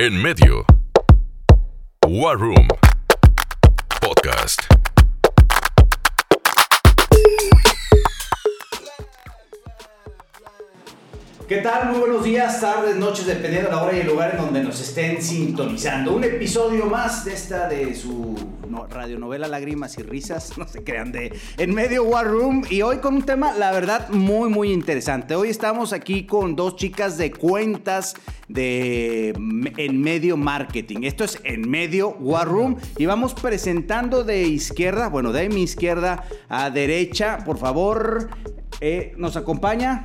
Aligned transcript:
En 0.00 0.22
medio. 0.22 0.64
War 2.06 2.38
Room. 2.38 2.68
Podcast. 4.00 4.60
¿Qué 11.48 11.56
tal? 11.56 11.90
Muy 11.90 11.98
buenos 11.98 12.22
días, 12.22 12.60
tardes, 12.60 12.94
noches, 12.94 13.26
dependiendo 13.26 13.70
de 13.70 13.74
la 13.74 13.82
hora 13.82 13.96
y 13.96 14.00
el 14.02 14.06
lugar 14.06 14.36
en 14.36 14.36
donde 14.36 14.62
nos 14.62 14.80
estén 14.80 15.20
sintonizando. 15.20 16.14
Un 16.14 16.22
episodio 16.22 16.86
más 16.86 17.24
de 17.24 17.34
esta 17.34 17.68
de 17.68 17.92
su 17.96 18.36
no, 18.68 18.86
radionovela 18.86 19.48
Lágrimas 19.48 19.98
y 19.98 20.02
Risas, 20.02 20.56
no 20.58 20.66
se 20.66 20.82
crean, 20.84 21.12
de 21.12 21.32
En 21.56 21.74
Medio 21.74 22.04
War 22.04 22.26
Room. 22.26 22.64
Y 22.70 22.82
hoy 22.82 22.98
con 22.98 23.16
un 23.16 23.22
tema, 23.22 23.52
la 23.52 23.72
verdad, 23.72 24.08
muy, 24.10 24.48
muy 24.48 24.72
interesante. 24.72 25.34
Hoy 25.34 25.48
estamos 25.48 25.92
aquí 25.92 26.24
con 26.24 26.56
dos 26.56 26.76
chicas 26.76 27.18
de 27.18 27.32
cuentas 27.32 28.14
de 28.48 29.30
En 29.76 30.00
Medio 30.00 30.36
Marketing. 30.36 30.98
Esto 31.02 31.24
es 31.24 31.40
En 31.44 31.68
Medio 31.68 32.10
War 32.20 32.48
Room. 32.48 32.76
Y 32.98 33.06
vamos 33.06 33.34
presentando 33.34 34.24
de 34.24 34.42
izquierda, 34.42 35.08
bueno, 35.08 35.32
de 35.32 35.48
mi 35.48 35.62
izquierda 35.62 36.24
a 36.48 36.70
derecha, 36.70 37.38
por 37.44 37.58
favor, 37.58 38.30
eh, 38.80 39.12
nos 39.16 39.36
acompaña. 39.36 40.04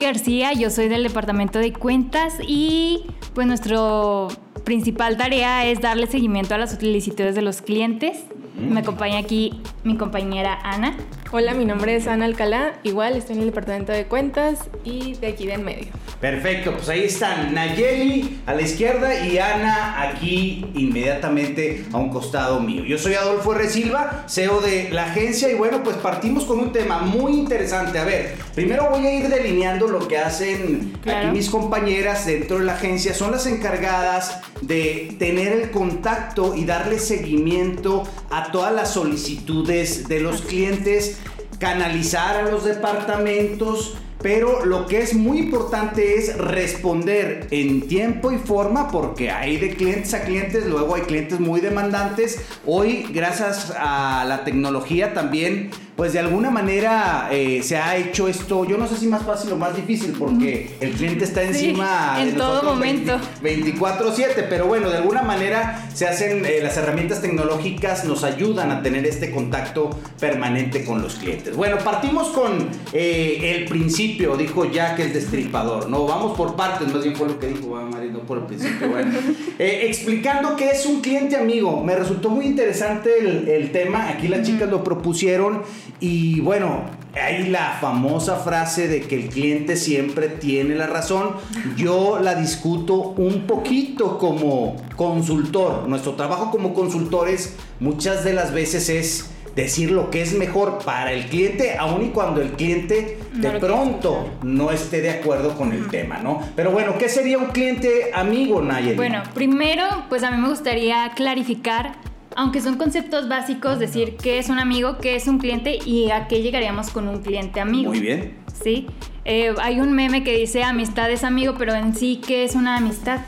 García, 0.00 0.52
yo 0.52 0.70
soy 0.70 0.88
del 0.88 1.02
departamento 1.02 1.58
de 1.58 1.72
cuentas 1.72 2.34
y 2.46 3.06
pues 3.34 3.46
nuestro 3.46 4.28
principal 4.64 5.16
tarea 5.16 5.66
es 5.66 5.80
darle 5.80 6.06
seguimiento 6.06 6.54
a 6.54 6.58
las 6.58 6.72
solicitudes 6.72 7.34
de 7.34 7.42
los 7.42 7.62
clientes. 7.62 8.18
Me 8.56 8.80
acompaña 8.80 9.18
aquí 9.18 9.60
mi 9.84 9.96
compañera 9.96 10.58
Ana. 10.62 10.96
Hola, 11.32 11.54
mi 11.54 11.64
nombre 11.64 11.96
es 11.96 12.06
Ana 12.06 12.26
Alcalá, 12.26 12.74
igual 12.82 13.16
estoy 13.16 13.36
en 13.36 13.40
el 13.42 13.46
departamento 13.46 13.90
de 13.90 14.04
cuentas 14.04 14.58
y 14.84 15.14
de 15.14 15.28
aquí 15.28 15.46
de 15.46 15.54
en 15.54 15.64
medio. 15.64 15.86
Perfecto, 16.20 16.72
pues 16.72 16.88
ahí 16.90 17.04
están 17.04 17.54
Nayeli 17.54 18.42
a 18.46 18.52
la 18.54 18.60
izquierda 18.62 19.26
y 19.26 19.38
Ana 19.38 20.02
aquí 20.02 20.66
inmediatamente 20.74 21.86
a 21.92 21.96
un 21.96 22.10
costado 22.10 22.60
mío. 22.60 22.84
Yo 22.84 22.98
soy 22.98 23.14
Adolfo 23.14 23.54
R. 23.54 23.66
Silva, 23.68 24.24
CEO 24.28 24.60
de 24.60 24.90
la 24.92 25.04
agencia 25.06 25.50
y 25.50 25.54
bueno, 25.54 25.82
pues 25.82 25.96
partimos 25.96 26.44
con 26.44 26.58
un 26.60 26.70
tema 26.70 26.98
muy 26.98 27.32
interesante. 27.32 27.98
A 27.98 28.04
ver, 28.04 28.36
primero 28.54 28.88
voy 28.90 29.06
a 29.06 29.14
ir 29.14 29.28
delineando 29.28 29.88
lo 29.88 30.06
que 30.06 30.18
hacen 30.18 30.92
Claro. 31.02 31.28
aquí 31.28 31.36
mis 31.38 31.48
compañeras 31.48 32.26
dentro 32.26 32.58
de 32.58 32.66
la 32.66 32.74
agencia. 32.74 33.14
Son 33.14 33.32
las 33.32 33.46
encargadas 33.46 34.38
de 34.60 35.16
tener 35.18 35.52
el 35.54 35.70
contacto 35.70 36.54
y 36.54 36.66
darle 36.66 36.98
seguimiento 36.98 38.04
a 38.30 38.52
todas 38.52 38.72
las 38.72 38.92
solicitudes 38.92 39.71
de 39.72 40.20
los 40.20 40.42
clientes, 40.42 41.18
canalizar 41.58 42.36
a 42.36 42.50
los 42.50 42.64
departamentos, 42.64 43.94
pero 44.20 44.64
lo 44.66 44.86
que 44.86 45.00
es 45.00 45.14
muy 45.14 45.38
importante 45.38 46.16
es 46.16 46.36
responder 46.36 47.48
en 47.50 47.88
tiempo 47.88 48.30
y 48.30 48.38
forma 48.38 48.88
porque 48.88 49.30
hay 49.30 49.56
de 49.56 49.74
clientes 49.74 50.14
a 50.14 50.22
clientes, 50.22 50.66
luego 50.66 50.94
hay 50.94 51.02
clientes 51.02 51.40
muy 51.40 51.60
demandantes. 51.60 52.40
Hoy, 52.66 53.06
gracias 53.12 53.72
a 53.76 54.24
la 54.28 54.44
tecnología 54.44 55.14
también, 55.14 55.70
pues 55.96 56.14
de 56.14 56.20
alguna 56.20 56.50
manera 56.50 57.28
eh, 57.30 57.60
se 57.62 57.76
ha 57.76 57.96
hecho 57.96 58.26
esto, 58.26 58.64
yo 58.64 58.78
no 58.78 58.88
sé 58.88 58.96
si 58.96 59.06
más 59.06 59.22
fácil 59.24 59.52
o 59.52 59.56
más 59.56 59.76
difícil 59.76 60.14
porque 60.18 60.70
el 60.80 60.92
cliente 60.92 61.24
está 61.24 61.42
encima 61.42 62.16
en 62.18 62.30
de 62.30 62.32
todo 62.32 62.62
momento. 62.62 63.20
20 63.42 63.74
24/7, 63.74 64.46
pero 64.48 64.66
bueno, 64.66 64.88
de 64.88 64.96
alguna 64.96 65.22
manera 65.22 65.86
se 65.92 66.06
hacen 66.06 66.46
eh, 66.46 66.60
las 66.62 66.76
herramientas 66.78 67.20
tecnológicas 67.20 68.06
nos 68.06 68.24
ayudan 68.24 68.70
a 68.70 68.82
tener 68.82 69.04
este 69.06 69.30
contacto 69.30 69.90
permanente 70.18 70.84
con 70.84 71.02
los 71.02 71.16
clientes. 71.16 71.54
Bueno, 71.56 71.76
partimos 71.78 72.28
con 72.28 72.68
eh, 72.92 73.54
el 73.56 73.66
principio, 73.66 74.36
dijo 74.36 74.70
Jack 74.70 74.98
el 75.00 75.12
destripador, 75.12 75.90
no, 75.90 76.06
vamos 76.06 76.36
por 76.36 76.56
partes, 76.56 76.88
más 76.88 77.02
bien 77.02 77.14
fue 77.14 77.28
lo 77.28 77.38
que 77.38 77.48
dijo 77.48 77.76
ah, 77.76 77.84
Mari, 77.90 78.08
no 78.08 78.20
por 78.20 78.38
el 78.38 78.44
principio, 78.44 78.88
bueno. 78.88 79.12
Explicando 79.58 80.56
qué 80.56 80.70
es 80.70 80.86
un 80.86 81.02
cliente 81.02 81.36
amigo, 81.36 81.84
me 81.84 81.94
resultó 81.94 82.30
muy 82.30 82.46
interesante 82.46 83.10
el, 83.20 83.46
el 83.48 83.70
tema, 83.72 84.08
aquí 84.08 84.28
las 84.28 84.46
chicas 84.46 84.70
lo 84.70 84.82
propusieron 84.82 85.62
y 86.00 86.40
bueno, 86.40 86.84
hay 87.14 87.48
la 87.48 87.78
famosa 87.80 88.36
frase 88.36 88.88
de 88.88 89.02
que 89.02 89.16
el 89.16 89.28
cliente 89.28 89.76
siempre 89.76 90.28
tiene 90.28 90.74
la 90.74 90.86
razón. 90.86 91.32
Yo 91.76 92.18
la 92.20 92.34
discuto 92.34 92.94
un 92.94 93.46
poquito 93.46 94.18
como 94.18 94.76
consultor. 94.96 95.88
Nuestro 95.88 96.12
trabajo 96.14 96.50
como 96.50 96.74
consultores 96.74 97.56
muchas 97.80 98.24
de 98.24 98.32
las 98.32 98.52
veces 98.52 98.88
es 98.88 99.30
decir 99.54 99.90
lo 99.90 100.10
que 100.10 100.22
es 100.22 100.32
mejor 100.32 100.78
para 100.84 101.12
el 101.12 101.26
cliente, 101.26 101.76
aun 101.78 102.06
y 102.06 102.08
cuando 102.08 102.40
el 102.40 102.52
cliente 102.52 103.18
de 103.34 103.52
No 103.52 103.58
pronto 103.58 104.30
no 104.42 104.70
esté 104.70 105.02
de 105.02 105.10
acuerdo 105.10 105.54
con 105.56 105.72
el 105.72 105.88
tema, 105.88 106.18
¿no? 106.18 106.40
Pero 106.56 106.70
bueno, 106.70 106.96
¿qué 106.98 107.08
sería 107.08 107.38
un 107.38 107.46
cliente 107.46 108.10
amigo, 108.14 108.62
Nayeli? 108.62 108.96
Bueno, 108.96 109.22
primero, 109.34 109.84
pues 110.08 110.22
a 110.22 110.30
mí 110.30 110.40
me 110.40 110.48
gustaría 110.48 111.10
clarificar, 111.14 111.96
aunque 112.36 112.60
son 112.60 112.76
conceptos 112.76 113.28
básicos, 113.28 113.78
decir 113.78 114.16
qué 114.16 114.38
es 114.38 114.48
un 114.48 114.58
amigo, 114.58 114.98
qué 114.98 115.16
es 115.16 115.28
un 115.28 115.38
cliente 115.38 115.78
y 115.84 116.10
a 116.10 116.28
qué 116.28 116.42
llegaríamos 116.42 116.90
con 116.90 117.08
un 117.08 117.22
cliente 117.22 117.60
amigo. 117.60 117.90
Muy 117.90 118.00
bien. 118.00 118.36
Sí. 118.62 118.86
Eh, 119.24 119.54
hay 119.60 119.80
un 119.80 119.92
meme 119.92 120.24
que 120.24 120.36
dice 120.36 120.64
amistad 120.64 121.10
es 121.10 121.24
amigo, 121.24 121.54
pero 121.56 121.74
en 121.74 121.94
sí, 121.94 122.20
¿qué 122.26 122.44
es 122.44 122.54
una 122.54 122.76
amistad? 122.76 123.20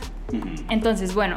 Entonces, 0.69 1.15
bueno, 1.15 1.37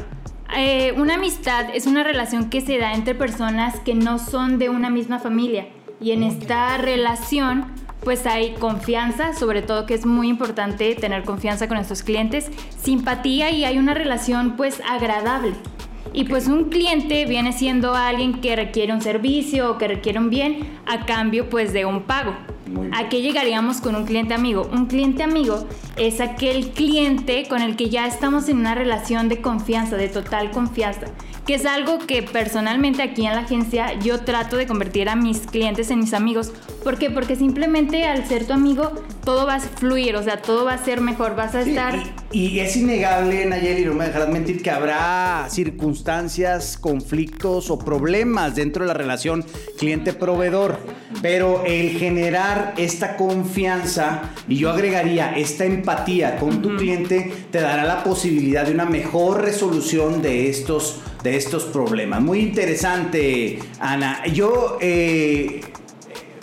eh, 0.55 0.93
una 0.97 1.15
amistad 1.15 1.67
es 1.73 1.85
una 1.85 2.03
relación 2.03 2.49
que 2.49 2.61
se 2.61 2.77
da 2.77 2.93
entre 2.93 3.15
personas 3.15 3.79
que 3.81 3.93
no 3.95 4.17
son 4.17 4.59
de 4.59 4.69
una 4.69 4.89
misma 4.89 5.19
familia. 5.19 5.67
Y 5.99 6.11
en 6.11 6.23
esta 6.23 6.77
relación, 6.77 7.65
pues 8.03 8.25
hay 8.25 8.53
confianza, 8.53 9.33
sobre 9.33 9.61
todo 9.61 9.85
que 9.85 9.93
es 9.93 10.05
muy 10.05 10.29
importante 10.29 10.95
tener 10.95 11.23
confianza 11.23 11.67
con 11.67 11.75
nuestros 11.75 12.03
clientes, 12.03 12.49
simpatía 12.79 13.51
y 13.51 13.65
hay 13.65 13.77
una 13.77 13.93
relación 13.93 14.55
pues 14.55 14.81
agradable. 14.87 15.53
Y 16.13 16.23
pues 16.25 16.47
un 16.47 16.65
cliente 16.65 17.25
viene 17.25 17.53
siendo 17.53 17.93
alguien 17.93 18.41
que 18.41 18.55
requiere 18.55 18.93
un 18.93 19.01
servicio 19.01 19.71
o 19.71 19.77
que 19.77 19.87
requiere 19.87 20.19
un 20.19 20.29
bien 20.29 20.79
a 20.85 21.05
cambio 21.05 21.49
pues 21.49 21.73
de 21.73 21.85
un 21.85 22.03
pago. 22.03 22.33
¿A 22.93 23.09
qué 23.09 23.21
llegaríamos 23.21 23.79
con 23.79 23.95
un 23.95 24.05
cliente 24.05 24.33
amigo? 24.33 24.69
Un 24.71 24.87
cliente 24.87 25.23
amigo 25.23 25.65
es 25.95 26.19
aquel 26.19 26.71
cliente 26.71 27.47
con 27.47 27.61
el 27.61 27.75
que 27.75 27.89
ya 27.89 28.07
estamos 28.07 28.49
en 28.49 28.57
una 28.57 28.75
relación 28.75 29.29
de 29.29 29.41
confianza, 29.41 29.95
de 29.95 30.09
total 30.09 30.51
confianza, 30.51 31.07
que 31.45 31.55
es 31.55 31.65
algo 31.65 31.99
que 31.99 32.23
personalmente 32.23 33.01
aquí 33.03 33.25
en 33.25 33.33
la 33.33 33.41
agencia 33.41 33.97
yo 33.99 34.21
trato 34.21 34.57
de 34.57 34.67
convertir 34.67 35.09
a 35.09 35.15
mis 35.15 35.39
clientes 35.47 35.91
en 35.91 35.99
mis 35.99 36.13
amigos. 36.13 36.51
¿Por 36.87 36.97
qué? 36.97 37.09
Porque 37.09 37.35
simplemente 37.35 38.05
al 38.05 38.25
ser 38.29 38.45
tu 38.45 38.53
amigo 38.53 38.93
todo 39.25 39.45
va 39.45 39.55
a 39.55 39.59
fluir, 39.59 40.15
o 40.15 40.23
sea, 40.23 40.41
todo 40.41 40.63
va 40.63 40.75
a 40.75 40.85
ser 40.85 41.01
mejor, 41.01 41.35
vas 41.35 41.53
a 41.53 41.65
Sí, 41.65 41.71
estar... 41.71 42.01
y, 42.31 42.45
y 42.45 42.59
es 42.61 42.77
innegable, 42.77 43.45
Nayeli, 43.45 43.83
no 43.83 43.93
me 43.93 44.05
dejarás 44.05 44.29
mentir, 44.29 44.63
que 44.63 44.71
habrá 44.71 45.47
circunstancias, 45.49 46.77
conflictos 46.77 47.69
o 47.71 47.77
problemas 47.77 48.55
dentro 48.55 48.85
de 48.85 48.87
la 48.87 48.93
relación 48.93 49.43
cliente-proveedor. 49.77 50.79
Pero 51.21 51.65
el 51.65 51.89
generar 51.89 52.73
esta 52.77 53.17
confianza, 53.17 54.21
y 54.47 54.55
yo 54.55 54.69
agregaría 54.69 55.33
esta 55.37 55.65
empatía 55.65 56.37
con 56.37 56.61
tu 56.61 56.77
cliente, 56.77 57.33
te 57.51 57.59
dará 57.59 57.83
la 57.83 58.01
posibilidad 58.01 58.65
de 58.65 58.71
una 58.71 58.85
mejor 58.85 59.41
resolución 59.41 60.21
de 60.21 60.49
estos, 60.49 61.01
de 61.21 61.35
estos 61.35 61.65
problemas. 61.65 62.21
Muy 62.21 62.39
interesante, 62.39 63.59
Ana. 63.81 64.25
Yo... 64.27 64.77
eh, 64.79 65.59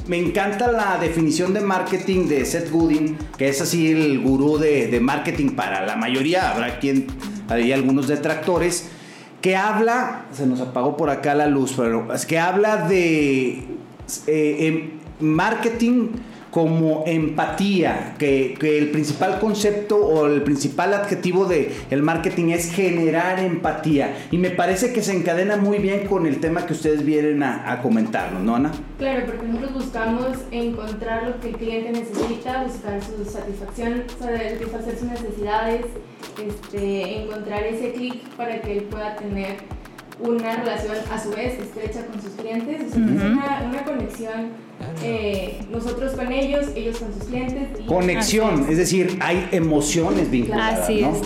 me 0.07 0.19
encanta 0.19 0.71
la 0.71 0.99
definición 0.99 1.55
de 1.55 1.61
marketing 1.61 2.27
de 2.29 2.45
Seth 2.45 2.71
Godin, 2.71 3.17
que 3.39 3.49
es 3.49 3.61
así 3.61 3.91
el 3.91 4.21
gurú 4.21 4.59
de, 4.59 4.99
marketing 5.01 5.51
para 5.51 5.85
la 5.87 5.97
mayoría, 5.97 6.51
habrá 6.51 6.79
quien, 6.79 7.07
hay 7.49 7.73
algunos 7.73 8.07
detractores, 8.07 8.89
que 9.41 9.57
habla, 9.57 10.27
se 10.33 10.47
nos 10.47 10.61
apagó 10.61 10.97
por 10.97 11.11
acá 11.11 11.35
la 11.35 11.47
luz, 11.47 11.75
pero 11.77 12.13
es 12.13 12.27
que 12.27 12.39
habla 12.39 12.89
de 12.89 13.65
eh, 14.27 14.57
em- 14.61 14.91
marketing 15.21 16.09
como 16.55 17.03
empatía, 17.05 18.15
que, 18.17 18.55
que 18.61 18.79
el 18.79 18.93
principal 18.93 19.41
concepto 19.41 19.97
o 19.97 20.27
el 20.27 20.45
principal 20.45 20.95
adjetivo 20.95 21.47
del 21.47 21.73
el 21.91 22.01
marketing 22.05 22.51
es 22.51 22.71
generar 22.71 23.41
empatía. 23.41 24.15
Y 24.31 24.39
me 24.39 24.51
parece 24.51 24.93
que 24.93 25.03
se 25.03 25.17
encadena 25.17 25.57
muy 25.57 25.79
bien 25.79 26.07
con 26.07 26.29
el 26.29 26.39
tema 26.39 26.65
que 26.65 26.75
ustedes 26.75 27.05
vienen 27.05 27.43
a, 27.43 27.73
a 27.73 27.83
comentarnos, 27.83 28.41
¿no, 28.41 28.55
Ana? 28.55 28.71
Claro, 28.99 29.27
porque 29.27 29.49
nosotros 29.49 29.75
buscamos 29.75 30.29
encontrar 30.53 31.27
lo 31.27 31.41
que 31.41 31.49
el 31.49 31.57
cliente 31.57 31.91
necesita, 31.91 32.63
buscar 32.63 33.01
su 33.03 33.25
satisfacción, 33.29 34.05
satisfacer 34.17 34.97
sus 34.97 35.09
necesidades, 35.09 35.87
este, 36.41 37.23
encontrar 37.25 37.65
ese 37.65 37.95
clic 37.95 38.29
para 38.37 38.61
que 38.61 38.79
él 38.79 38.85
pueda 38.85 39.17
tener 39.17 39.57
una 40.21 40.55
relación 40.55 40.95
a 41.13 41.19
su 41.21 41.31
vez 41.31 41.59
estrecha 41.59 42.07
con 42.07 42.23
sus 42.23 42.31
clientes, 42.35 42.81
o 42.87 42.95
sea, 42.95 43.05
que 43.05 43.17
es 43.17 43.23
una, 43.25 43.63
una 43.69 43.85
conexión 43.85 44.64
eh, 45.03 45.61
nosotros 45.71 46.13
con 46.13 46.33
ellos, 46.33 46.67
ellos 46.75 46.99
con 46.99 47.13
sus 47.15 47.25
clientes. 47.25 47.69
y- 47.81 47.87
Conexión, 47.87 48.65
es. 48.65 48.71
es 48.71 48.77
decir, 48.79 49.19
hay 49.21 49.49
emociones 49.53 50.31
vinculadas. 50.31 50.81
Así 50.81 51.01
¿no? 51.03 51.11
es. 51.11 51.23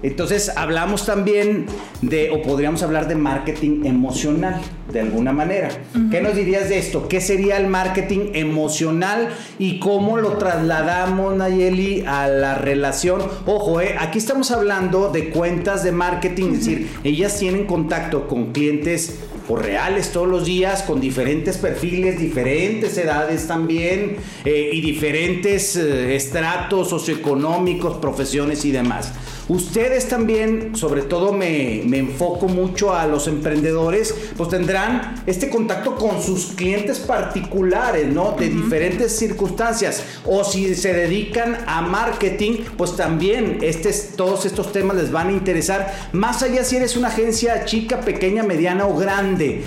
Entonces 0.00 0.52
hablamos 0.54 1.06
también 1.06 1.66
de, 2.02 2.30
o 2.30 2.40
podríamos 2.42 2.84
hablar 2.84 3.08
de 3.08 3.16
marketing 3.16 3.84
emocional, 3.84 4.60
de 4.92 5.00
alguna 5.00 5.32
manera. 5.32 5.70
¿Qué 6.12 6.20
nos 6.20 6.36
dirías 6.36 6.68
de 6.68 6.78
esto? 6.78 7.08
¿Qué 7.08 7.20
sería 7.20 7.56
el 7.56 7.66
marketing 7.66 8.30
emocional 8.34 9.30
y 9.58 9.80
cómo 9.80 10.16
lo 10.16 10.34
trasladamos, 10.38 11.34
Nayeli, 11.36 12.04
a 12.06 12.28
la 12.28 12.54
relación? 12.54 13.22
Ojo, 13.44 13.80
eh, 13.80 13.96
aquí 13.98 14.18
estamos 14.18 14.52
hablando 14.52 15.10
de 15.10 15.30
cuentas 15.30 15.82
de 15.82 15.90
marketing, 15.90 16.52
es 16.52 16.58
decir, 16.66 16.88
ellas 17.02 17.36
tienen 17.36 17.66
contacto 17.66 18.28
con 18.28 18.52
clientes 18.52 19.18
o 19.48 19.56
reales 19.56 20.12
todos 20.12 20.28
los 20.28 20.44
días, 20.44 20.82
con 20.82 21.00
diferentes 21.00 21.56
perfiles, 21.56 22.18
diferentes 22.18 22.96
edades 22.98 23.46
también, 23.46 24.16
eh, 24.44 24.70
y 24.72 24.80
diferentes 24.80 25.76
eh, 25.76 26.14
estratos 26.14 26.90
socioeconómicos, 26.90 27.96
profesiones 27.96 28.64
y 28.64 28.70
demás. 28.70 29.12
Ustedes 29.48 30.08
también, 30.08 30.76
sobre 30.76 31.02
todo 31.02 31.32
me, 31.32 31.82
me, 31.86 31.98
enfoco 31.98 32.48
mucho 32.48 32.94
a 32.94 33.06
los 33.06 33.28
emprendedores, 33.28 34.14
pues 34.36 34.50
tendrán 34.50 35.22
este 35.26 35.48
contacto 35.48 35.96
con 35.96 36.22
sus 36.22 36.52
clientes 36.52 36.98
particulares, 36.98 38.06
¿no? 38.08 38.36
De 38.38 38.50
diferentes 38.50 39.16
circunstancias. 39.16 40.04
O 40.26 40.44
si 40.44 40.74
se 40.74 40.92
dedican 40.92 41.56
a 41.66 41.80
marketing, 41.80 42.64
pues 42.76 42.94
también 42.94 43.58
este, 43.62 43.90
todos 44.16 44.44
estos 44.44 44.70
temas 44.70 44.98
les 44.98 45.10
van 45.10 45.28
a 45.28 45.32
interesar. 45.32 45.94
Más 46.12 46.42
allá 46.42 46.62
si 46.62 46.76
eres 46.76 46.96
una 46.98 47.08
agencia 47.08 47.64
chica, 47.64 48.00
pequeña, 48.00 48.42
mediana 48.42 48.86
o 48.86 48.96
grande 48.96 49.62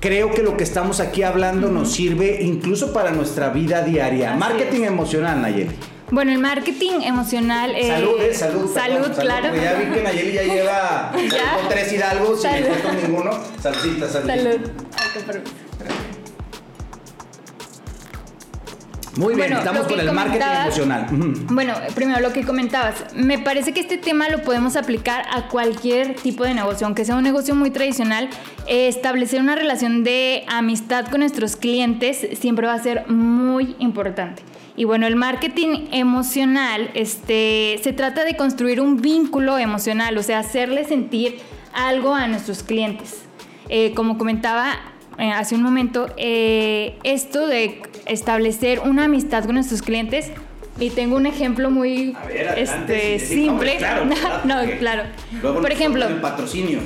creo 0.00 0.32
que 0.32 0.42
lo 0.42 0.54
que 0.58 0.64
estamos 0.64 1.00
aquí 1.00 1.22
hablando 1.22 1.70
nos 1.70 1.92
sirve 1.92 2.42
incluso 2.42 2.92
para 2.92 3.10
nuestra 3.10 3.48
vida 3.48 3.80
diaria. 3.80 4.32
Así 4.32 4.38
Marketing 4.38 4.82
es. 4.82 4.88
emocional, 4.88 5.40
Nayeli. 5.40 5.93
Bueno, 6.14 6.30
el 6.30 6.38
marketing 6.38 7.00
emocional. 7.02 7.72
eh, 7.74 7.88
salud, 7.88 8.20
eh, 8.20 8.32
salud. 8.34 8.72
Salud, 8.72 8.98
perdón, 9.08 9.20
claro. 9.20 9.48
Porque 9.48 9.62
ya 9.64 9.74
vi 9.74 9.84
que 9.92 10.02
Nayeli 10.02 10.32
ya 10.32 10.42
lleva 10.44 11.12
Ya. 11.28 11.68
tres 11.68 11.92
hidalgos 11.92 12.38
y 12.38 12.42
Salud. 12.42 12.68
me 12.68 12.80
con 12.82 12.96
ninguno. 13.02 13.30
Saludita, 13.60 14.08
salud. 14.08 14.26
Salud. 14.28 14.60
Ay, 14.96 15.08
qué 15.12 15.20
permiso. 15.20 15.52
Muy 19.16 19.34
bien, 19.36 19.38
Bueno, 19.48 19.58
estamos 19.58 19.86
con 19.86 20.00
el 20.00 20.12
marketing 20.12 20.44
emocional. 20.64 21.06
Bueno, 21.50 21.74
primero 21.94 22.20
lo 22.20 22.32
que 22.32 22.44
comentabas, 22.44 23.14
me 23.14 23.38
parece 23.38 23.72
que 23.72 23.78
este 23.80 23.96
tema 23.96 24.28
lo 24.28 24.42
podemos 24.42 24.74
aplicar 24.74 25.24
a 25.32 25.46
cualquier 25.48 26.14
tipo 26.16 26.42
de 26.44 26.52
negocio, 26.54 26.86
aunque 26.86 27.04
sea 27.04 27.14
un 27.14 27.22
negocio 27.22 27.54
muy 27.54 27.70
tradicional, 27.70 28.28
eh, 28.66 28.88
establecer 28.88 29.40
una 29.40 29.54
relación 29.54 30.02
de 30.02 30.44
amistad 30.48 31.06
con 31.06 31.20
nuestros 31.20 31.54
clientes 31.54 32.26
siempre 32.40 32.66
va 32.66 32.74
a 32.74 32.78
ser 32.82 33.08
muy 33.08 33.76
importante. 33.78 34.42
Y 34.76 34.84
bueno, 34.84 35.06
el 35.06 35.14
marketing 35.14 35.86
emocional, 35.92 36.90
este, 36.94 37.78
se 37.82 37.92
trata 37.92 38.24
de 38.24 38.36
construir 38.36 38.80
un 38.80 39.00
vínculo 39.00 39.58
emocional, 39.58 40.18
o 40.18 40.22
sea, 40.22 40.40
hacerle 40.40 40.84
sentir 40.84 41.38
algo 41.72 42.14
a 42.14 42.26
nuestros 42.26 42.62
clientes. 42.62 43.22
Eh, 43.68 43.92
como 43.94 44.18
comentaba 44.18 44.74
eh, 45.18 45.30
hace 45.30 45.54
un 45.54 45.62
momento, 45.62 46.08
eh, 46.16 46.98
esto 47.04 47.46
de 47.46 47.82
establecer 48.06 48.80
una 48.80 49.04
amistad 49.04 49.44
con 49.44 49.54
nuestros 49.54 49.80
clientes, 49.80 50.32
y 50.80 50.90
tengo 50.90 51.16
un 51.16 51.26
ejemplo 51.26 51.70
muy 51.70 52.16
A 52.20 52.26
ver, 52.26 52.48
adelante, 52.48 53.14
este, 53.14 53.34
simple. 53.36 53.76
claro, 53.76 54.06
no, 54.44 54.56
claro. 54.80 55.04
Luego 55.40 55.60
Por 55.60 55.70
ejemplo, 55.70 56.04
el 56.04 56.16
patrocinio. 56.16 56.80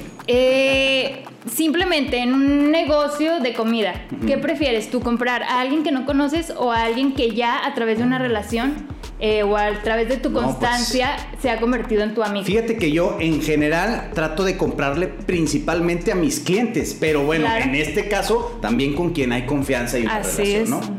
Simplemente 1.55 2.19
en 2.19 2.33
un 2.35 2.71
negocio 2.71 3.41
de 3.41 3.55
comida, 3.55 3.95
¿qué 4.27 4.39
prefieres 4.39 4.91
tú 4.91 5.00
comprar 5.00 5.43
a 5.43 5.61
alguien 5.61 5.83
que 5.83 5.93
no 5.93 6.05
conoces 6.06 6.53
o 6.56 6.73
a 6.73 6.83
alguien 6.85 7.15
que 7.15 7.31
ya 7.35 7.67
a 7.67 7.75
través 7.75 7.99
de 7.99 8.05
una 8.05 8.19
relación 8.19 8.87
eh, 9.21 9.43
o 9.43 9.56
a 9.56 9.71
través 9.83 10.09
de 10.09 10.17
tu 10.17 10.31
No, 10.31 10.35
pues- 10.41 10.47
constancia 10.47 11.17
se 11.43 11.50
ha 11.50 11.59
convertido 11.61 12.03
en 12.03 12.15
tu 12.15 12.23
amigo? 12.23 12.45
Fíjate 12.45 12.77
que 12.77 12.93
yo 12.93 13.17
en 13.21 13.43
general 13.43 14.11
trato 14.15 14.45
de 14.45 14.56
comprarle 14.56 15.09
principalmente 15.09 16.12
a 16.12 16.15
mis 16.15 16.39
clientes, 16.41 16.97
pero 16.99 17.25
bueno, 17.25 17.47
Claro. 17.47 17.65
en 17.65 17.75
este 17.75 18.09
caso 18.09 18.59
también 18.62 18.95
con 18.95 19.11
quien 19.12 19.33
hay 19.33 19.45
confianza 19.47 19.99
y 19.99 20.03
una 20.03 20.17
Así 20.17 20.43
relación, 20.43 20.62
es. 20.62 20.69
¿no? 20.71 20.99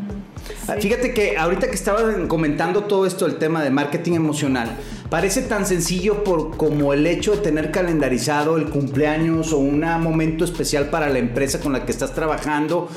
Fíjate 0.80 1.14
que 1.14 1.38
ahorita 1.38 1.68
que 1.68 1.76
estaba 1.76 2.00
comentando 2.28 2.84
todo 2.84 3.06
esto, 3.06 3.26
el 3.26 3.38
tema 3.38 3.64
de 3.64 3.72
marketing 3.72 4.14
emocional, 4.14 4.70
parece 5.10 5.42
tan 5.42 5.66
sencillo 5.66 6.24
por 6.24 6.56
como 6.58 6.94
el 6.94 7.06
hecho 7.08 7.32
de 7.32 7.38
tener 7.38 7.72
calendarizado 7.72 8.58
el 8.58 8.66
cumpleaños 8.70 9.54
o 9.54 9.58
un 9.58 9.80
momento 10.02 10.46
especial 10.46 10.90
para 10.90 11.10
la 11.10 11.20
empresa 11.20 11.60
con 11.60 11.74
la 11.74 11.86
que 11.86 11.92
estás 11.92 12.14
trabajando. 12.14 12.90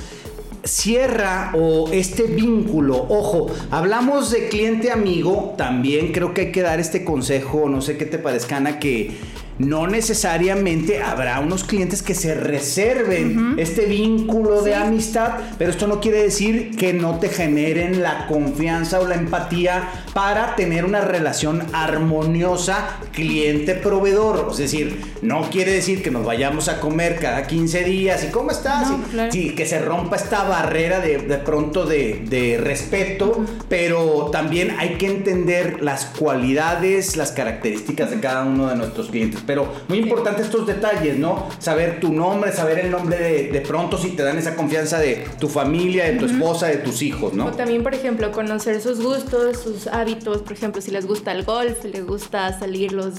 Cierra 0.64 1.50
o 1.54 1.90
este 1.90 2.22
vínculo, 2.24 2.94
ojo, 3.08 3.50
hablamos 3.72 4.30
de 4.30 4.48
cliente 4.48 4.92
amigo, 4.92 5.54
también 5.58 6.12
creo 6.12 6.32
que 6.34 6.42
hay 6.42 6.52
que 6.52 6.62
dar 6.62 6.78
este 6.78 7.04
consejo, 7.04 7.68
no 7.68 7.80
sé 7.80 7.96
qué 7.96 8.06
te 8.06 8.16
parezca, 8.18 8.58
Ana, 8.58 8.78
que 8.78 9.10
no 9.58 9.86
necesariamente 9.86 11.02
habrá 11.02 11.40
unos 11.40 11.64
clientes 11.64 12.02
que 12.02 12.14
se 12.14 12.34
reserven 12.34 13.54
este 13.58 13.86
vínculo 13.86 14.62
de 14.62 14.74
amistad, 14.74 15.32
pero 15.58 15.70
esto 15.70 15.86
no 15.86 16.00
quiere 16.00 16.22
decir 16.22 16.76
que 16.76 16.92
no 16.92 17.18
te 17.18 17.28
generen 17.28 18.02
la 18.02 18.26
confianza 18.26 19.00
o 19.00 19.06
la 19.06 19.14
empatía 19.14 19.88
para 20.14 20.56
tener 20.56 20.84
una 20.84 21.00
relación 21.02 21.62
armoniosa 21.72 22.96
cliente-proveedor. 23.12 24.48
Es 24.52 24.58
decir, 24.58 25.00
no 25.22 25.42
quiere 25.50 25.72
decir 25.72 26.02
que 26.02 26.10
nos 26.10 26.24
vayamos 26.24 26.68
a 26.68 26.80
comer 26.80 27.18
cada 27.18 27.46
15 27.46 27.84
días 27.84 28.24
y 28.24 28.28
¿cómo 28.28 28.50
estás? 28.50 28.90
No, 28.90 28.98
Y- 28.98 29.10
claro. 29.10 29.32
sí, 29.32 29.54
que 29.54 29.66
se 29.66 29.78
rompa 29.80 30.16
esta 30.16 30.44
barrera 30.44 31.00
de, 31.00 31.18
de 31.18 31.38
pronto 31.38 31.84
de, 31.86 32.24
de 32.28 32.58
respeto, 32.58 33.44
pero 33.68 34.30
también 34.32 34.74
hay 34.78 34.94
que 34.96 35.06
entender 35.06 35.82
las 35.82 36.06
cualidades, 36.06 37.16
las 37.16 37.32
características 37.32 38.10
de 38.10 38.20
cada 38.20 38.44
uno 38.44 38.68
de 38.68 38.76
nuestros 38.76 39.08
clientes. 39.10 39.41
Pero 39.46 39.66
muy 39.88 39.98
importante 39.98 40.42
estos 40.42 40.66
detalles, 40.66 41.18
¿no? 41.18 41.48
Saber 41.58 42.00
tu 42.00 42.12
nombre, 42.12 42.52
saber 42.52 42.80
el 42.80 42.90
nombre 42.90 43.18
de, 43.18 43.52
de 43.52 43.60
pronto 43.60 43.98
si 43.98 44.10
te 44.10 44.22
dan 44.22 44.38
esa 44.38 44.54
confianza 44.54 44.98
de 44.98 45.24
tu 45.38 45.48
familia, 45.48 46.04
de 46.04 46.12
tu 46.12 46.26
esposa, 46.26 46.66
de 46.66 46.78
tus 46.78 47.02
hijos, 47.02 47.32
¿no? 47.32 47.46
O 47.46 47.50
también, 47.52 47.82
por 47.82 47.94
ejemplo, 47.94 48.30
conocer 48.32 48.80
sus 48.80 49.02
gustos, 49.02 49.58
sus 49.58 49.86
hábitos, 49.86 50.42
por 50.42 50.52
ejemplo, 50.52 50.80
si 50.80 50.90
les 50.90 51.06
gusta 51.06 51.32
el 51.32 51.44
golf, 51.44 51.82
si 51.82 51.88
les 51.88 52.06
gusta 52.06 52.58
salir 52.58 52.92
los 52.92 53.14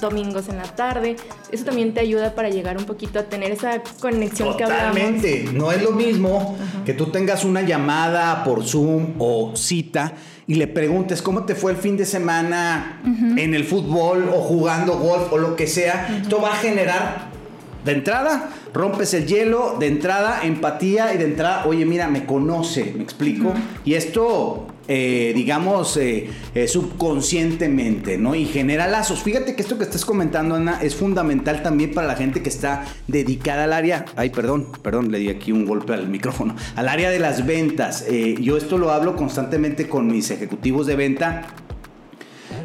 domingos 0.00 0.48
en 0.48 0.56
la 0.56 0.64
tarde, 0.64 1.16
eso 1.50 1.64
también 1.64 1.92
te 1.94 2.00
ayuda 2.00 2.34
para 2.34 2.48
llegar 2.48 2.76
un 2.76 2.84
poquito 2.84 3.18
a 3.18 3.24
tener 3.24 3.50
esa 3.50 3.82
conexión 4.00 4.56
que 4.56 4.64
hablamos. 4.64 4.96
Totalmente. 4.96 5.50
No 5.52 5.72
es 5.72 5.82
lo 5.82 5.92
mismo 5.92 6.56
que 6.84 6.94
tú 6.94 7.06
tengas 7.06 7.44
una 7.44 7.62
llamada 7.62 8.44
por 8.44 8.64
Zoom 8.64 9.14
o 9.18 9.56
cita 9.56 10.14
y 10.50 10.56
le 10.56 10.66
preguntes 10.66 11.22
cómo 11.22 11.44
te 11.44 11.54
fue 11.54 11.70
el 11.70 11.78
fin 11.78 11.96
de 11.96 12.04
semana 12.04 13.00
en 13.04 13.54
el 13.54 13.62
fútbol 13.62 14.28
o 14.34 14.40
jugando 14.40 14.98
golf 14.98 15.32
o 15.32 15.38
lo 15.38 15.54
que 15.54 15.68
sea. 15.68 16.18
Esto 16.20 16.42
va 16.42 16.54
a 16.54 16.56
generar 16.56 17.28
de 17.84 17.92
entrada, 17.92 18.50
rompes 18.74 19.14
el 19.14 19.28
hielo, 19.28 19.76
de 19.78 19.86
entrada, 19.86 20.40
empatía 20.42 21.14
y 21.14 21.18
de 21.18 21.26
entrada, 21.26 21.66
oye, 21.66 21.86
mira, 21.86 22.08
me 22.08 22.26
conoce, 22.26 22.92
me 22.96 23.04
explico. 23.04 23.54
Y 23.84 23.94
esto, 23.94 24.66
eh, 24.92 25.30
digamos, 25.36 25.96
eh, 25.98 26.28
eh, 26.52 26.66
subconscientemente, 26.66 28.18
¿no? 28.18 28.34
Y 28.34 28.44
genera 28.44 28.88
lazos. 28.88 29.22
Fíjate 29.22 29.54
que 29.54 29.62
esto 29.62 29.78
que 29.78 29.84
estás 29.84 30.04
comentando, 30.04 30.56
Ana, 30.56 30.80
es 30.82 30.96
fundamental 30.96 31.62
también 31.62 31.94
para 31.94 32.08
la 32.08 32.16
gente 32.16 32.42
que 32.42 32.48
está 32.48 32.84
dedicada 33.06 33.62
al 33.62 33.72
área. 33.72 34.04
Ay, 34.16 34.30
perdón, 34.30 34.66
perdón, 34.82 35.12
le 35.12 35.20
di 35.20 35.28
aquí 35.28 35.52
un 35.52 35.64
golpe 35.64 35.94
al 35.94 36.08
micrófono. 36.08 36.56
Al 36.74 36.88
área 36.88 37.08
de 37.10 37.20
las 37.20 37.46
ventas. 37.46 38.04
Yo 38.40 38.56
esto 38.56 38.78
lo 38.78 38.90
hablo 38.90 39.14
constantemente 39.14 39.88
con 39.88 40.08
mis 40.08 40.32
ejecutivos 40.32 40.88
de 40.88 40.96
venta 40.96 41.46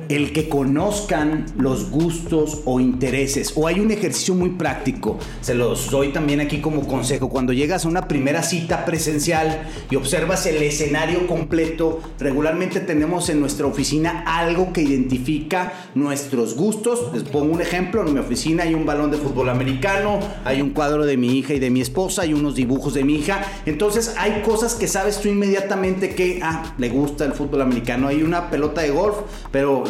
el 0.10 0.34
que 0.34 0.50
conozcan 0.50 1.46
los 1.58 1.90
gustos 1.90 2.62
o 2.66 2.80
intereses. 2.80 3.54
O 3.56 3.68
hay 3.68 3.80
un 3.80 3.92
ejercicio 3.92 4.36
muy 4.36 4.52
práctico, 4.52 5.18
se 5.42 5.56
los 5.56 5.90
doy 5.90 6.12
también 6.12 6.40
aquí 6.42 6.62
como 6.62 6.88
consejo. 6.88 7.30
Cuando 7.30 7.54
llegas 7.54 7.86
a 7.86 7.88
una 7.88 8.08
primera 8.08 8.44
cita 8.44 8.86
presencial 8.86 9.68
y 9.90 9.96
observas 9.96 10.46
el 10.46 10.62
escenario 10.62 11.28
completo, 11.28 12.02
regularmente 12.20 12.80
tenemos 12.80 13.30
en 13.30 13.40
nuestra 13.40 13.68
oficina 13.68 14.24
algo 14.26 14.74
que 14.74 14.82
identifica 14.82 15.74
nuestros 15.96 16.56
gustos. 16.56 17.14
Les 17.14 17.24
pongo 17.24 17.54
un 17.54 17.62
ejemplo, 17.62 18.06
en 18.06 18.14
mi 18.14 18.20
oficina 18.20 18.64
hay 18.64 18.74
un 18.74 18.86
balón 18.86 19.12
de 19.12 19.18
fútbol 19.18 19.50
americano, 19.50 20.20
hay 20.44 20.62
un 20.62 20.72
cuadro 20.72 21.06
de 21.06 21.18
mi 21.18 21.38
hija 21.38 21.54
y 21.54 21.60
de 21.60 21.70
mi 21.70 21.82
esposa, 21.82 22.24
hay 22.24 22.34
unos 22.34 22.56
dibujos 22.56 22.94
de 22.94 23.04
mi 23.04 23.16
hija. 23.16 23.42
Entonces 23.66 24.14
hay 24.18 24.42
cosas 24.42 24.76
que 24.76 24.88
sabes 24.88 25.20
tú 25.20 25.30
inmediatamente 25.30 26.16
que, 26.16 26.40
ah, 26.44 26.76
le 26.78 26.90
gusta 26.90 27.26
el 27.26 27.34
fútbol 27.34 27.62
americano, 27.62 28.08
hay 28.08 28.24
una 28.24 28.50
pelota 28.50 28.82
de 28.82 28.92
golf, 28.92 29.16
pero 29.52 29.84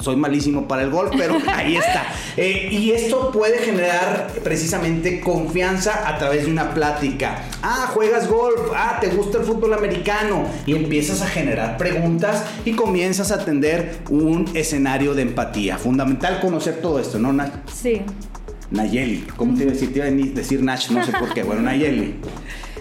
soy 0.00 0.16
malísimo 0.16 0.68
para 0.68 0.82
el 0.82 0.90
golf, 0.90 1.12
pero 1.16 1.36
ahí 1.52 1.76
está. 1.76 2.06
Eh, 2.36 2.68
y 2.70 2.92
esto 2.92 3.30
puede 3.32 3.58
generar 3.58 4.28
precisamente 4.42 5.20
confianza 5.20 6.08
a 6.08 6.18
través 6.18 6.46
de 6.46 6.50
una 6.50 6.74
plática. 6.74 7.44
Ah, 7.62 7.90
juegas 7.92 8.28
golf, 8.28 8.72
ah, 8.74 8.98
te 9.00 9.08
gusta 9.08 9.38
el 9.38 9.44
fútbol 9.44 9.74
americano. 9.74 10.44
Y 10.66 10.74
empiezas 10.74 11.22
a 11.22 11.26
generar 11.26 11.76
preguntas 11.76 12.44
y 12.64 12.72
comienzas 12.72 13.32
a 13.32 13.36
atender 13.36 13.98
un 14.10 14.46
escenario 14.54 15.14
de 15.14 15.22
empatía. 15.22 15.78
Fundamental 15.78 16.40
conocer 16.40 16.80
todo 16.80 16.98
esto, 16.98 17.18
¿no, 17.18 17.32
Nach? 17.32 17.52
Sí. 17.72 18.02
Nayeli. 18.70 19.26
¿Cómo 19.36 19.54
te 19.54 19.62
iba 19.62 19.70
a 19.70 19.74
decir? 19.74 19.92
Te 19.92 19.98
iba 19.98 20.06
a 20.06 20.10
decir 20.10 20.62
Nach, 20.62 20.90
no 20.90 21.04
sé 21.04 21.12
por 21.12 21.32
qué. 21.32 21.42
Bueno, 21.42 21.62
Nayeli. 21.70 22.16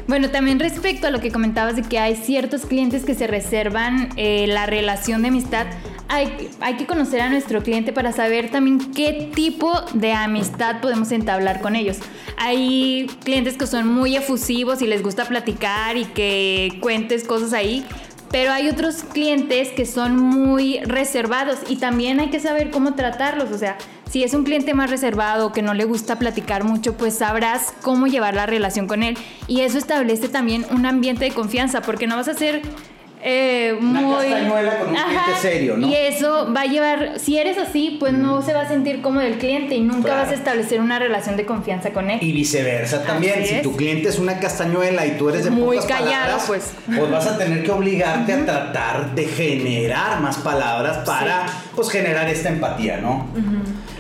Bueno, 0.08 0.29
también 0.29 0.60
respecto 0.60 1.08
a 1.08 1.10
lo 1.10 1.20
que 1.20 1.32
comentabas 1.32 1.75
de 1.75 1.82
que 1.82 1.98
hay 1.98 2.15
ciertos 2.15 2.67
clientes 2.67 3.03
que 3.05 3.15
se 3.15 3.25
reservan 3.25 4.10
eh, 4.17 4.46
la 4.48 4.67
relación 4.67 5.24
de 5.24 5.29
amistad, 5.29 5.65
hay, 6.08 6.76
que 6.78 6.86
conocer 6.86 7.22
a 7.22 7.30
nuestro 7.30 7.64
cliente 7.64 7.92
para 7.92 8.12
saber 8.12 8.52
también 8.52 8.92
qué 8.94 9.32
tipo 9.34 9.82
de 9.94 10.14
amistad 10.14 10.82
podemos 10.82 11.12
entablar 11.12 11.62
con 11.62 11.76
ellos. 11.76 11.98
Hay 12.38 13.08
clientes 13.24 13.58
que 13.58 13.68
son 13.68 13.88
muy 13.88 14.16
efusivos 14.16 14.82
y 14.82 14.88
les 14.88 15.02
gusta 15.02 15.26
platicar 15.26 15.98
y 15.98 16.06
que 16.06 16.78
cuentes 16.82 17.24
cosas 17.24 17.54
ahí, 17.54 17.86
pero 18.32 18.52
hay 18.52 18.70
otros 18.70 19.04
clientes 19.04 19.70
que 19.70 19.86
son 19.86 20.18
muy 20.18 20.80
reservados 20.80 21.60
y 21.70 21.78
también 21.78 22.20
hay 22.20 22.30
que 22.30 22.40
saber 22.40 22.70
cómo 22.70 22.94
tratarlos. 22.94 23.52
O 23.52 23.58
sea, 23.58 23.78
si 24.10 24.24
es 24.24 24.34
un 24.34 24.44
cliente 24.44 24.74
más 24.74 24.90
reservado 24.90 25.52
que 25.52 25.62
no 25.62 25.74
le 25.74 25.86
gusta 25.86 26.20
platicar 26.20 26.64
mucho, 26.64 26.96
pues 26.98 27.18
sabrás 27.18 27.74
cómo 27.82 28.08
llevar 28.08 28.36
la 28.36 28.46
relación 28.46 28.88
con 28.88 29.04
él. 29.04 29.18
Y 29.48 29.62
eso 29.62 29.78
establece 29.78 30.30
también 30.30 30.66
un 30.72 30.86
ambiente 30.86 31.26
de 31.26 31.32
confianza, 31.32 31.82
porque 31.82 32.08
no 32.08 32.16
vas 32.16 32.28
a 32.28 32.34
ser 32.34 32.62
eh, 33.27 33.75
Una 33.82 34.01
muy... 34.01 34.29
castañuela 34.29 34.77
con 34.77 34.89
un 34.89 34.96
cliente 34.96 35.32
serio, 35.41 35.77
¿no? 35.77 35.88
Y 35.88 35.96
eso 35.96 36.53
va 36.55 36.62
a 36.62 36.65
llevar, 36.65 37.13
si 37.20 37.38
eres 37.39 37.58
así, 37.58 37.98
pues 38.00 38.13
no 38.13 38.44
se 38.44 38.53
va 38.53 38.62
a 38.62 38.67
sentir 38.67 39.01
cómodo 39.01 39.24
el 39.25 39.39
cliente 39.39 39.74
y 39.74 39.82
nunca 39.82 40.03
Claro. 40.10 40.22
vas 40.22 40.32
a 40.32 40.36
establecer 40.36 40.79
una 40.79 41.00
relación 41.00 41.36
de 41.36 41.46
confianza 41.46 41.91
con 41.91 42.12
él. 42.12 42.20
Y 42.22 42.32
viceversa 42.34 43.03
también. 43.03 43.39
Así 43.39 43.48
Si 43.50 43.55
es. 43.55 43.62
tu 43.63 43.75
cliente 43.75 44.10
es 44.10 44.20
una 44.20 44.39
castañuela 44.39 45.08
y 45.08 45.17
tú 45.17 45.29
eres 45.29 45.44
de 45.46 45.50
Muy 45.50 45.77
pocas 45.77 45.86
callado, 45.91 46.12
palabras, 46.12 46.44
pues. 46.46 46.74
pues 46.86 47.10
vas 47.12 47.25
a 47.25 47.38
tener 47.39 47.63
que 47.63 47.72
obligarte 47.72 48.32
a 48.34 48.46
tratar 48.46 49.15
de 49.15 49.25
generar 49.25 50.20
más 50.22 50.38
palabras 50.38 50.98
para 51.00 51.48
pues 51.75 51.89
generar 51.89 52.29
esta 52.29 52.50
empatía, 52.50 52.98
¿no? 52.98 53.25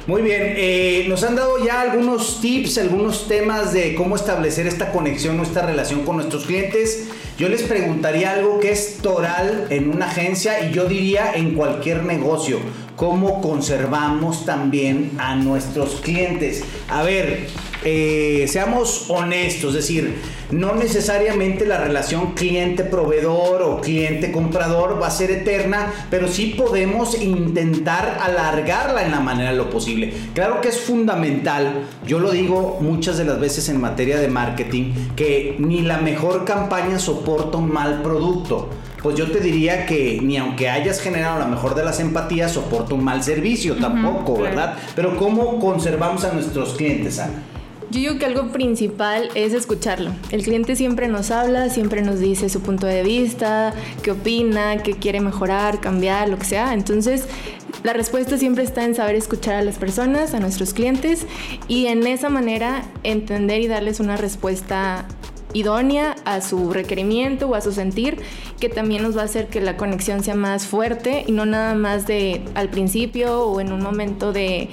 Muy 0.07 0.21
bien, 0.21 0.53
eh, 0.55 1.05
nos 1.09 1.23
han 1.23 1.35
dado 1.35 1.57
ya 1.65 1.81
algunos 1.81 2.39
tips, 2.39 2.77
algunos 2.77 3.27
temas 3.27 3.73
de 3.73 3.95
cómo 3.95 4.15
establecer 4.15 4.67
esta 4.67 4.91
conexión 4.91 5.39
o 5.39 5.43
esta 5.43 5.65
relación 5.65 6.05
con 6.05 6.17
nuestros 6.17 6.45
clientes. 6.45 7.07
Yo 7.39 7.49
les 7.49 7.63
preguntaría 7.63 8.33
algo 8.33 8.59
que 8.59 8.71
es 8.71 8.99
toral 8.99 9.65
en 9.71 9.89
una 9.89 10.05
agencia 10.05 10.69
y 10.69 10.73
yo 10.73 10.85
diría 10.85 11.33
en 11.33 11.55
cualquier 11.55 12.03
negocio. 12.03 12.59
¿Cómo 12.95 13.41
conservamos 13.41 14.45
también 14.45 15.13
a 15.17 15.35
nuestros 15.37 16.01
clientes? 16.01 16.63
A 16.87 17.01
ver, 17.01 17.47
eh, 17.87 18.47
seamos 18.47 19.05
honestos, 19.09 19.69
es 19.69 19.81
decir, 19.81 20.15
no 20.49 20.73
necesariamente 20.73 21.67
la 21.67 21.77
relación 21.77 22.33
cliente-proveedor 22.33 23.61
o 23.61 23.79
cliente-comprador 23.79 24.99
va 24.99 25.07
a 25.07 25.11
ser 25.11 25.29
eterna, 25.29 25.93
pero 26.09 26.27
sí 26.27 26.55
podemos 26.57 27.21
intentar 27.21 28.17
alargarla 28.23 29.05
en 29.05 29.11
la 29.11 29.19
manera 29.19 29.51
de 29.51 29.57
lo 29.57 29.69
posible. 29.69 30.11
Claro 30.33 30.61
que 30.61 30.69
es 30.69 30.79
fundamental, 30.81 31.85
yo 32.07 32.19
lo 32.19 32.31
digo 32.31 32.79
muchas 32.81 33.17
de 33.17 33.25
las 33.25 33.39
veces 33.39 33.69
en 33.69 33.79
materia 33.79 34.17
de 34.19 34.29
marketing, 34.29 34.93
que 35.15 35.55
ni 35.59 35.83
la 35.83 35.99
mejor 35.99 36.43
campaña 36.43 36.97
soporta 36.97 37.59
un 37.59 37.71
mal 37.71 38.01
producto. 38.01 38.69
Pues 39.03 39.15
yo 39.15 39.29
te 39.29 39.39
diría 39.39 39.85
que 39.85 40.19
ni 40.23 40.37
aunque 40.37 40.67
hayas 40.67 40.99
generado 40.99 41.37
la 41.37 41.45
mejor 41.45 41.75
de 41.75 41.85
las 41.85 41.99
empatías, 41.99 42.51
soporta 42.51 42.95
un 42.95 43.03
mal 43.03 43.21
servicio 43.21 43.75
tampoco, 43.75 44.33
claro. 44.33 44.55
¿verdad? 44.55 44.77
Pero 44.95 45.15
¿cómo 45.17 45.59
conservamos 45.59 46.23
a 46.23 46.33
nuestros 46.33 46.73
clientes, 46.73 47.19
Ana? 47.19 47.43
Yo 47.95 48.01
digo 48.01 48.19
que 48.19 48.25
algo 48.25 48.51
principal 48.51 49.29
es 49.35 49.53
escucharlo. 49.53 50.11
El 50.29 50.43
cliente 50.43 50.75
siempre 50.75 51.07
nos 51.07 51.31
habla, 51.31 51.69
siempre 51.69 52.01
nos 52.01 52.19
dice 52.19 52.49
su 52.49 52.59
punto 52.59 52.85
de 52.85 53.03
vista, 53.03 53.73
qué 54.03 54.11
opina, 54.11 54.83
qué 54.83 54.95
quiere 54.95 55.21
mejorar, 55.21 55.79
cambiar, 55.79 56.27
lo 56.27 56.37
que 56.37 56.43
sea. 56.43 56.73
Entonces, 56.73 57.25
la 57.83 57.93
respuesta 57.93 58.37
siempre 58.37 58.65
está 58.65 58.83
en 58.83 58.95
saber 58.95 59.15
escuchar 59.15 59.55
a 59.55 59.61
las 59.61 59.77
personas, 59.77 60.33
a 60.33 60.41
nuestros 60.41 60.73
clientes 60.73 61.25
y 61.69 61.85
en 61.85 62.05
esa 62.05 62.27
manera 62.27 62.83
entender 63.03 63.61
y 63.61 63.67
darles 63.67 64.01
una 64.01 64.17
respuesta 64.17 65.07
idónea 65.53 66.17
a 66.25 66.41
su 66.41 66.73
requerimiento 66.73 67.47
o 67.47 67.55
a 67.55 67.61
su 67.61 67.71
sentir, 67.71 68.17
que 68.59 68.67
también 68.67 69.03
nos 69.03 69.15
va 69.15 69.21
a 69.21 69.25
hacer 69.25 69.47
que 69.47 69.61
la 69.61 69.77
conexión 69.77 70.21
sea 70.21 70.35
más 70.35 70.67
fuerte 70.67 71.23
y 71.27 71.31
no 71.31 71.45
nada 71.45 71.75
más 71.75 72.07
de 72.07 72.43
al 72.55 72.67
principio 72.67 73.43
o 73.45 73.61
en 73.61 73.71
un 73.71 73.81
momento 73.81 74.33
de, 74.33 74.69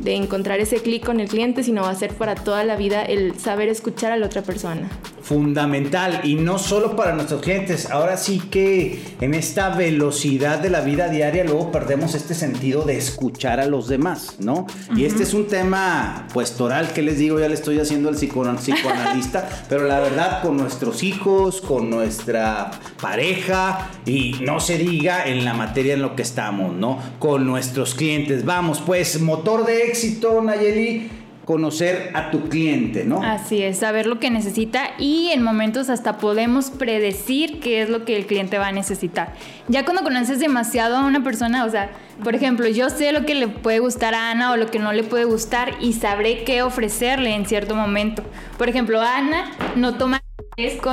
de 0.00 0.14
encontrar 0.14 0.60
ese 0.60 0.78
clic 0.78 1.04
con 1.04 1.20
el 1.20 1.28
cliente, 1.28 1.62
sino 1.62 1.82
va 1.82 1.90
a 1.90 1.94
ser 1.94 2.14
para 2.14 2.34
toda 2.34 2.64
la 2.64 2.76
vida 2.76 3.02
el 3.02 3.38
saber 3.38 3.68
escuchar 3.68 4.12
a 4.12 4.16
la 4.16 4.26
otra 4.26 4.42
persona. 4.42 4.88
Fundamental 5.26 6.20
y 6.22 6.36
no 6.36 6.56
solo 6.58 6.94
para 6.94 7.12
nuestros 7.14 7.42
clientes, 7.42 7.90
ahora 7.90 8.16
sí 8.16 8.38
que 8.50 9.02
en 9.20 9.34
esta 9.34 9.70
velocidad 9.70 10.60
de 10.60 10.70
la 10.70 10.80
vida 10.82 11.08
diaria 11.08 11.42
luego 11.42 11.72
perdemos 11.72 12.14
este 12.14 12.32
sentido 12.34 12.82
de 12.82 12.96
escuchar 12.96 13.58
a 13.58 13.66
los 13.66 13.88
demás, 13.88 14.36
¿no? 14.38 14.66
Y 14.94 15.04
este 15.04 15.24
es 15.24 15.34
un 15.34 15.48
tema 15.48 16.28
pues 16.32 16.52
toral, 16.52 16.92
que 16.92 17.02
les 17.02 17.18
digo? 17.18 17.40
Ya 17.40 17.48
le 17.48 17.54
estoy 17.54 17.80
haciendo 17.80 18.08
el 18.08 18.16
psico- 18.16 18.44
psicoanalista, 18.56 19.48
pero 19.68 19.84
la 19.88 19.98
verdad 19.98 20.42
con 20.42 20.56
nuestros 20.56 21.02
hijos, 21.02 21.60
con 21.60 21.90
nuestra 21.90 22.70
pareja 23.00 23.90
y 24.06 24.36
no 24.42 24.60
se 24.60 24.78
diga 24.78 25.26
en 25.26 25.44
la 25.44 25.54
materia 25.54 25.94
en 25.94 26.02
lo 26.02 26.14
que 26.14 26.22
estamos, 26.22 26.72
¿no? 26.74 26.98
Con 27.18 27.46
nuestros 27.46 27.94
clientes. 27.94 28.44
Vamos, 28.44 28.80
pues 28.84 29.20
motor 29.20 29.66
de 29.66 29.84
éxito, 29.88 30.40
Nayeli, 30.40 31.10
conocer 31.46 32.10
a 32.14 32.32
tu 32.32 32.48
cliente, 32.48 33.04
¿no? 33.04 33.22
Así 33.22 33.62
es, 33.62 33.78
saber 33.78 34.06
lo 34.06 34.18
que 34.18 34.30
necesita 34.30 34.90
y 34.98 35.30
en 35.30 35.42
momentos 35.42 35.88
hasta 35.88 36.18
podemos 36.18 36.70
predecir 36.70 37.60
qué 37.60 37.82
es 37.82 37.88
lo 37.88 38.04
que 38.04 38.16
el 38.16 38.26
cliente 38.26 38.58
va 38.58 38.66
a 38.66 38.72
necesitar. 38.72 39.32
Ya 39.68 39.84
cuando 39.84 40.02
conoces 40.02 40.40
demasiado 40.40 40.96
a 40.96 41.06
una 41.06 41.22
persona, 41.22 41.64
o 41.64 41.70
sea, 41.70 41.90
por 42.24 42.34
ejemplo, 42.34 42.66
yo 42.66 42.90
sé 42.90 43.12
lo 43.12 43.24
que 43.24 43.36
le 43.36 43.46
puede 43.46 43.78
gustar 43.78 44.14
a 44.14 44.32
Ana 44.32 44.50
o 44.50 44.56
lo 44.56 44.72
que 44.72 44.80
no 44.80 44.92
le 44.92 45.04
puede 45.04 45.24
gustar 45.24 45.74
y 45.80 45.92
sabré 45.92 46.42
qué 46.42 46.62
ofrecerle 46.62 47.32
en 47.32 47.46
cierto 47.46 47.76
momento. 47.76 48.24
Por 48.58 48.68
ejemplo, 48.68 49.00
Ana 49.00 49.52
no 49.76 49.94
toma 49.94 50.20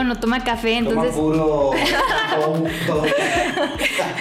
no 0.04 0.20
toma 0.20 0.44
café, 0.44 0.82
Toma 0.84 0.90
entonces... 0.90 1.16
puro 1.16 1.72
todo. 2.86 3.04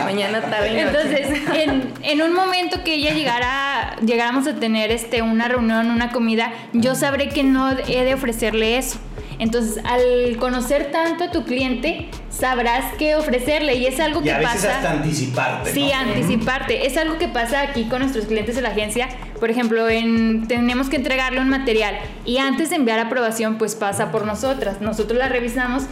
Mañana, 0.05 0.41
tarde. 0.41 0.81
Entonces, 0.81 1.27
en, 1.55 1.93
en 2.03 2.23
un 2.23 2.33
momento 2.33 2.85
que 2.85 2.95
ella 2.95 3.12
llegara, 3.12 3.72
llegáramos 4.00 4.46
a 4.46 4.54
tener 4.54 4.90
este, 4.90 5.22
una 5.22 5.49
reunión, 5.49 5.90
una 5.90 6.11
comida, 6.12 6.52
yo 6.72 6.94
sabré 6.94 7.28
que 7.28 7.42
no 7.44 7.70
he 7.70 8.04
de 8.04 8.14
ofrecerle 8.14 8.78
eso. 8.78 8.99
Entonces, 9.38 9.82
al 9.84 10.37
conocer 10.37 10.90
tanto 10.92 11.25
a 11.25 11.30
tu 11.32 11.44
cliente, 11.44 12.08
sabrás 12.30 12.84
qué 12.99 13.16
ofrecerle 13.16 13.75
y 13.75 13.87
es 13.87 13.99
algo 13.99 14.20
Y 14.20 14.25
que 14.25 14.32
a 14.32 14.38
veces 14.38 14.54
pasa. 14.54 14.76
hasta 14.76 14.90
anticiparte. 14.92 15.72
Sí, 15.72 15.90
¿no? 15.92 15.99
anticiparte. 15.99 16.87
Es 16.87 16.96
algo 16.96 17.18
que 17.18 17.26
pasa 17.28 17.61
aquí 17.62 17.84
con 17.84 18.00
nuestros 18.00 18.26
clientes 18.26 18.54
de 18.54 18.62
la 18.62 18.68
agencia. 18.68 19.08
Por 19.40 19.50
ejemplo, 19.50 19.88
en, 19.88 20.46
tenemos 20.46 20.88
que 20.88 20.96
entregarle 20.96 21.40
un 21.40 21.49
material 21.49 21.96
y 22.25 22.38
antes 22.38 22.70
de 22.70 22.76
enviar 22.76 23.00
aprobación, 23.00 23.58
pues 23.58 23.75
pasa 23.75 24.12
por 24.12 24.26
nosotras. 24.26 24.80
Nosotros 24.80 25.18
la 25.18 25.28
revisamos, 25.28 25.84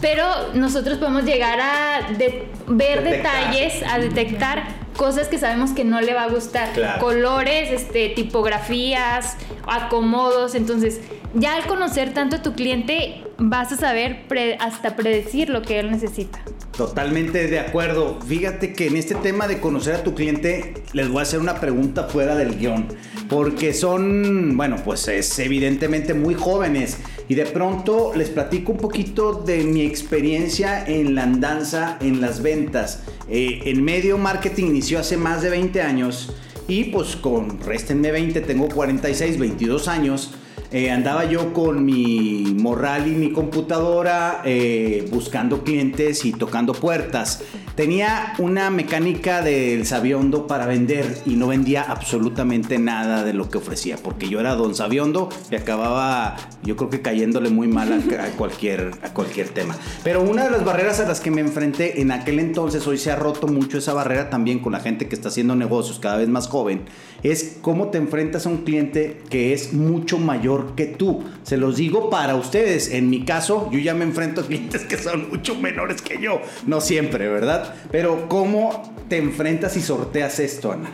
pero 0.00 0.24
nosotros 0.54 0.96
podemos 0.98 1.24
llegar 1.24 1.58
a 1.60 2.12
de- 2.16 2.46
ver 2.66 3.02
Detectar. 3.02 3.52
detalles, 3.52 3.82
a 3.82 3.98
detectar 3.98 4.85
cosas 4.96 5.28
que 5.28 5.38
sabemos 5.38 5.70
que 5.70 5.84
no 5.84 6.00
le 6.00 6.14
va 6.14 6.24
a 6.24 6.28
gustar. 6.28 6.72
Claro. 6.72 7.00
Colores, 7.00 7.70
este, 7.70 8.08
tipografías, 8.10 9.36
acomodos. 9.66 10.54
Entonces, 10.54 11.00
ya 11.34 11.56
al 11.56 11.66
conocer 11.66 12.12
tanto 12.14 12.36
a 12.36 12.42
tu 12.42 12.54
cliente, 12.54 13.22
vas 13.38 13.72
a 13.72 13.76
saber 13.76 14.26
pre- 14.28 14.56
hasta 14.60 14.96
predecir 14.96 15.50
lo 15.50 15.62
que 15.62 15.78
él 15.78 15.90
necesita. 15.90 16.40
Totalmente 16.76 17.46
de 17.48 17.58
acuerdo. 17.58 18.18
Fíjate 18.26 18.72
que 18.74 18.86
en 18.88 18.96
este 18.96 19.14
tema 19.14 19.46
de 19.48 19.60
conocer 19.60 19.94
a 19.94 20.02
tu 20.02 20.14
cliente, 20.14 20.74
les 20.92 21.08
voy 21.08 21.20
a 21.20 21.22
hacer 21.22 21.40
una 21.40 21.54
pregunta 21.60 22.04
fuera 22.04 22.34
del 22.34 22.58
guion. 22.58 22.88
Porque 23.28 23.72
son, 23.72 24.56
bueno, 24.56 24.76
pues 24.84 25.08
es 25.08 25.38
evidentemente 25.38 26.12
muy 26.14 26.34
jóvenes. 26.34 26.98
Y 27.28 27.34
de 27.34 27.46
pronto 27.46 28.12
les 28.14 28.28
platico 28.28 28.72
un 28.72 28.78
poquito 28.78 29.32
de 29.32 29.64
mi 29.64 29.82
experiencia 29.82 30.86
en 30.86 31.14
la 31.14 31.24
andanza, 31.24 31.98
en 32.00 32.20
las 32.20 32.40
ventas. 32.40 33.02
Eh, 33.28 33.62
en 33.64 33.82
medio 33.82 34.16
marketing 34.16 34.66
inició 34.66 35.00
hace 35.00 35.16
más 35.16 35.42
de 35.42 35.50
20 35.50 35.82
años. 35.82 36.32
Y 36.68 36.84
pues 36.84 37.16
con, 37.16 37.60
réstenme 37.60 38.12
20, 38.12 38.40
tengo 38.42 38.68
46, 38.68 39.38
22 39.38 39.88
años. 39.88 40.34
Eh, 40.76 40.90
andaba 40.90 41.24
yo 41.24 41.54
con 41.54 41.86
mi 41.86 42.54
morral 42.58 43.08
y 43.08 43.12
mi 43.12 43.32
computadora 43.32 44.42
eh, 44.44 45.08
buscando 45.10 45.64
clientes 45.64 46.26
y 46.26 46.32
tocando 46.32 46.74
puertas. 46.74 47.42
Tenía 47.74 48.34
una 48.38 48.68
mecánica 48.68 49.40
del 49.40 49.86
sabiondo 49.86 50.46
para 50.46 50.66
vender 50.66 51.16
y 51.24 51.36
no 51.36 51.46
vendía 51.46 51.80
absolutamente 51.80 52.78
nada 52.78 53.24
de 53.24 53.32
lo 53.32 53.48
que 53.48 53.56
ofrecía 53.56 53.96
porque 53.96 54.28
yo 54.28 54.38
era 54.38 54.54
don 54.54 54.74
sabiondo 54.74 55.30
y 55.50 55.54
acababa 55.54 56.36
yo 56.62 56.76
creo 56.76 56.90
que 56.90 57.00
cayéndole 57.00 57.48
muy 57.48 57.68
mal 57.68 57.92
a, 57.92 58.24
a 58.24 58.28
cualquier, 58.32 58.90
a 59.02 59.14
cualquier 59.14 59.48
tema. 59.48 59.76
Pero 60.04 60.22
una 60.22 60.44
de 60.44 60.50
las 60.50 60.64
barreras 60.64 61.00
a 61.00 61.08
las 61.08 61.20
que 61.20 61.30
me 61.30 61.40
enfrenté 61.40 62.02
en 62.02 62.10
aquel 62.10 62.38
entonces, 62.38 62.86
hoy 62.86 62.98
se 62.98 63.10
ha 63.10 63.16
roto 63.16 63.46
mucho 63.46 63.78
esa 63.78 63.94
barrera 63.94 64.28
también 64.28 64.58
con 64.58 64.72
la 64.72 64.80
gente 64.80 65.08
que 65.08 65.14
está 65.14 65.28
haciendo 65.28 65.56
negocios 65.56 65.98
cada 65.98 66.16
vez 66.16 66.28
más 66.28 66.48
joven, 66.48 66.84
es 67.22 67.58
cómo 67.62 67.88
te 67.88 67.98
enfrentas 67.98 68.46
a 68.46 68.50
un 68.50 68.58
cliente 68.58 69.22
que 69.30 69.52
es 69.52 69.72
mucho 69.72 70.18
mayor 70.18 70.65
que 70.74 70.86
tú. 70.86 71.24
Se 71.42 71.56
los 71.56 71.76
digo 71.76 72.10
para 72.10 72.34
ustedes. 72.34 72.90
En 72.90 73.10
mi 73.10 73.24
caso, 73.24 73.68
yo 73.70 73.78
ya 73.78 73.94
me 73.94 74.04
enfrento 74.04 74.40
a 74.40 74.44
clientes 74.44 74.84
que 74.84 74.98
son 74.98 75.28
mucho 75.30 75.54
menores 75.54 76.02
que 76.02 76.20
yo. 76.20 76.40
No 76.66 76.80
siempre, 76.80 77.28
¿verdad? 77.28 77.74
Pero 77.90 78.28
¿cómo 78.28 78.94
te 79.08 79.18
enfrentas 79.18 79.76
y 79.76 79.80
sorteas 79.80 80.40
esto, 80.40 80.72
Ana? 80.72 80.90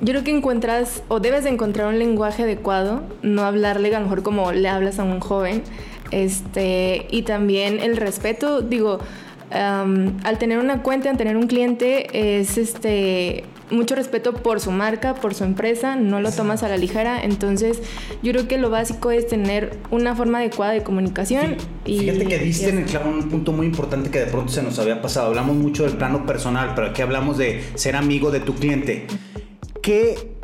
Yo 0.00 0.12
creo 0.12 0.24
que 0.24 0.30
encuentras 0.30 1.02
o 1.08 1.20
debes 1.20 1.44
de 1.44 1.50
encontrar 1.50 1.88
un 1.88 1.98
lenguaje 1.98 2.44
adecuado, 2.44 3.02
no 3.22 3.42
hablarle 3.44 3.94
a 3.94 3.98
lo 3.98 4.06
mejor 4.06 4.22
como 4.22 4.50
le 4.50 4.66
hablas 4.66 4.98
a 4.98 5.04
un 5.04 5.20
joven, 5.20 5.62
este, 6.10 7.06
y 7.10 7.22
también 7.22 7.78
el 7.80 7.98
respeto, 7.98 8.62
digo, 8.62 8.98
al 9.50 10.38
tener 10.38 10.58
una 10.58 10.82
cuenta, 10.82 11.10
al 11.10 11.18
tener 11.18 11.36
un 11.36 11.46
cliente, 11.46 12.38
es 12.40 12.56
este 12.56 13.44
mucho 13.70 13.94
respeto 13.94 14.34
por 14.34 14.60
su 14.60 14.70
marca, 14.70 15.14
por 15.14 15.34
su 15.34 15.44
empresa, 15.44 15.96
no 15.96 16.20
lo 16.20 16.30
tomas 16.32 16.62
a 16.62 16.68
la 16.68 16.76
ligera. 16.76 17.22
Entonces, 17.22 17.80
yo 18.22 18.32
creo 18.32 18.48
que 18.48 18.58
lo 18.58 18.70
básico 18.70 19.10
es 19.10 19.26
tener 19.26 19.78
una 19.90 20.14
forma 20.16 20.38
adecuada 20.38 20.72
de 20.72 20.82
comunicación. 20.82 21.56
y, 21.84 22.00
Fíjate 22.00 22.26
que 22.26 22.38
diste 22.38 22.68
en 22.70 22.78
el 22.78 22.84
clavo 22.84 23.10
un 23.10 23.28
punto 23.28 23.52
muy 23.52 23.66
importante 23.66 24.10
que 24.10 24.18
de 24.20 24.26
pronto 24.26 24.52
se 24.52 24.62
nos 24.62 24.78
había 24.78 25.00
pasado. 25.00 25.28
Hablamos 25.28 25.56
mucho 25.56 25.84
del 25.84 25.92
plano 25.96 26.26
personal, 26.26 26.72
pero 26.74 26.88
aquí 26.88 27.02
hablamos 27.02 27.38
de 27.38 27.62
ser 27.74 27.96
amigo 27.96 28.30
de 28.30 28.40
tu 28.40 28.54
cliente. 28.54 29.06
¿Qué 29.82 30.34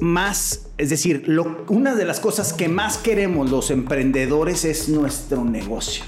más, 0.00 0.66
es 0.78 0.90
decir, 0.90 1.24
lo- 1.26 1.64
una 1.68 1.94
de 1.94 2.04
las 2.04 2.18
cosas 2.20 2.52
que 2.52 2.68
más 2.68 2.98
queremos 2.98 3.50
los 3.50 3.70
emprendedores 3.70 4.64
es 4.64 4.88
nuestro 4.88 5.44
negocio? 5.44 6.04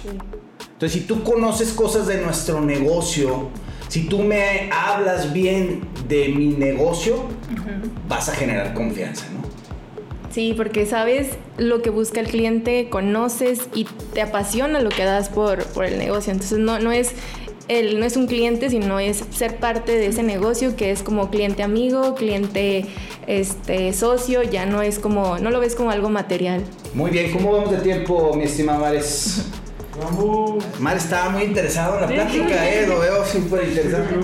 Entonces, 0.73 1.01
si 1.01 1.07
tú 1.07 1.23
conoces 1.23 1.73
cosas 1.73 2.07
de 2.09 2.21
nuestro 2.21 2.61
negocio, 2.61 3.51
si 3.95 4.01
tú 4.09 4.25
me 4.25 4.69
hablas 4.73 5.33
bien 5.33 5.83
de 6.09 6.29
mi 6.29 6.49
negocio, 6.49 7.27
vas 8.09 8.29
a 8.29 8.35
generar 8.35 8.75
confianza, 8.75 9.27
¿no? 9.33 9.45
Sí, 10.33 10.53
porque 10.57 10.85
sabes 10.85 11.29
lo 11.59 11.81
que 11.81 11.91
busca 11.91 12.19
el 12.19 12.27
cliente, 12.27 12.89
conoces 12.91 13.69
y 13.73 13.87
te 14.13 14.21
apasiona 14.21 14.81
lo 14.81 14.91
que 14.91 15.05
das 15.05 15.29
por, 15.29 15.63
por 15.67 15.85
el 15.85 15.97
negocio. 15.97 16.33
Entonces 16.33 16.59
no, 16.59 16.81
no, 16.81 16.91
es 16.91 17.13
el, 17.69 18.01
no 18.01 18.05
es 18.05 18.17
un 18.17 18.27
cliente, 18.27 18.69
sino 18.69 18.99
es 18.99 19.23
ser 19.31 19.59
parte 19.59 19.93
de 19.93 20.07
ese 20.07 20.25
negocio 20.25 20.75
que 20.75 20.91
es 20.91 21.05
como 21.05 21.31
cliente 21.31 21.63
amigo, 21.63 22.17
cliente 22.17 22.87
este, 23.29 23.93
socio, 23.93 24.43
ya 24.43 24.67
no 24.67 24.83
es 24.83 24.99
como, 24.99 25.39
no 25.39 25.51
lo 25.51 25.61
ves 25.61 25.77
como 25.77 25.93
algo 25.93 26.11
material. 26.11 26.65
Muy 26.95 27.13
bien, 27.13 27.31
¿cómo 27.31 27.53
vamos 27.53 27.71
de 27.71 27.79
tiempo, 27.79 28.35
mi 28.35 28.43
estimada 28.43 28.81
Mares? 28.81 29.47
Vamos. 30.05 30.65
Mar 30.81 30.97
estaba 30.97 31.31
muy 31.31 31.45
interesado 31.45 31.95
en 31.97 32.01
la 32.03 32.07
plática, 32.07 32.69
eh, 32.69 32.87
lo 32.87 33.01
veo 33.01 33.25
súper 33.25 33.69
interesante. 33.69 34.15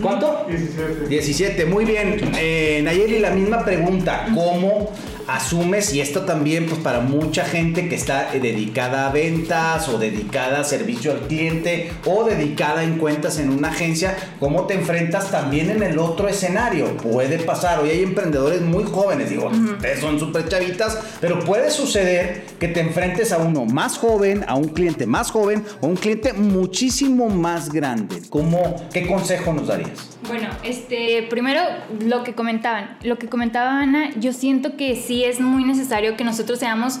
¿Cuánto? 0.00 0.46
17. 0.48 1.08
17, 1.08 1.66
muy 1.66 1.84
bien. 1.84 2.20
Eh, 2.38 2.80
Nayeli, 2.84 3.18
la 3.18 3.30
misma 3.30 3.64
pregunta, 3.64 4.26
¿cómo 4.34 4.90
asumes, 5.34 5.92
y 5.94 6.00
esto 6.00 6.22
también 6.22 6.66
pues 6.66 6.80
para 6.80 7.00
mucha 7.00 7.44
gente 7.44 7.88
que 7.88 7.94
está 7.94 8.34
eh, 8.34 8.40
dedicada 8.40 9.08
a 9.08 9.12
ventas 9.12 9.88
o 9.88 9.98
dedicada 9.98 10.60
a 10.60 10.64
servicio 10.64 11.12
al 11.12 11.20
cliente 11.20 11.92
o 12.04 12.24
dedicada 12.24 12.82
en 12.82 12.98
cuentas 12.98 13.38
en 13.38 13.50
una 13.50 13.68
agencia, 13.68 14.16
cómo 14.38 14.66
te 14.66 14.74
enfrentas 14.74 15.30
también 15.30 15.70
en 15.70 15.82
el 15.82 15.98
otro 15.98 16.28
escenario? 16.28 16.96
Puede 16.96 17.38
pasar, 17.38 17.80
hoy 17.80 17.90
hay 17.90 18.02
emprendedores 18.02 18.60
muy 18.62 18.84
jóvenes, 18.84 19.30
digo, 19.30 19.48
ustedes 19.48 20.00
son 20.00 20.18
súper 20.18 20.48
chavitas, 20.48 20.98
pero 21.20 21.40
puede 21.40 21.70
suceder 21.70 22.44
que 22.58 22.68
te 22.68 22.80
enfrentes 22.80 23.32
a 23.32 23.38
uno 23.38 23.64
más 23.64 23.98
joven, 23.98 24.44
a 24.46 24.54
un 24.54 24.68
cliente 24.68 25.06
más 25.06 25.30
joven 25.30 25.64
o 25.80 25.86
un 25.86 25.96
cliente 25.96 26.32
muchísimo 26.32 27.28
más 27.28 27.70
grande. 27.72 28.20
¿Cómo, 28.30 28.76
¿Qué 28.92 29.06
consejo 29.06 29.52
nos 29.52 29.68
darías? 29.68 30.18
Bueno, 30.30 30.48
este, 30.62 31.26
primero 31.28 31.60
lo 32.06 32.22
que 32.22 32.34
comentaban, 32.34 32.96
lo 33.02 33.18
que 33.18 33.26
comentaba 33.26 33.80
Ana, 33.80 34.10
yo 34.14 34.32
siento 34.32 34.76
que 34.76 34.94
sí 34.94 35.24
es 35.24 35.40
muy 35.40 35.64
necesario 35.64 36.16
que 36.16 36.22
nosotros 36.22 36.60
seamos 36.60 37.00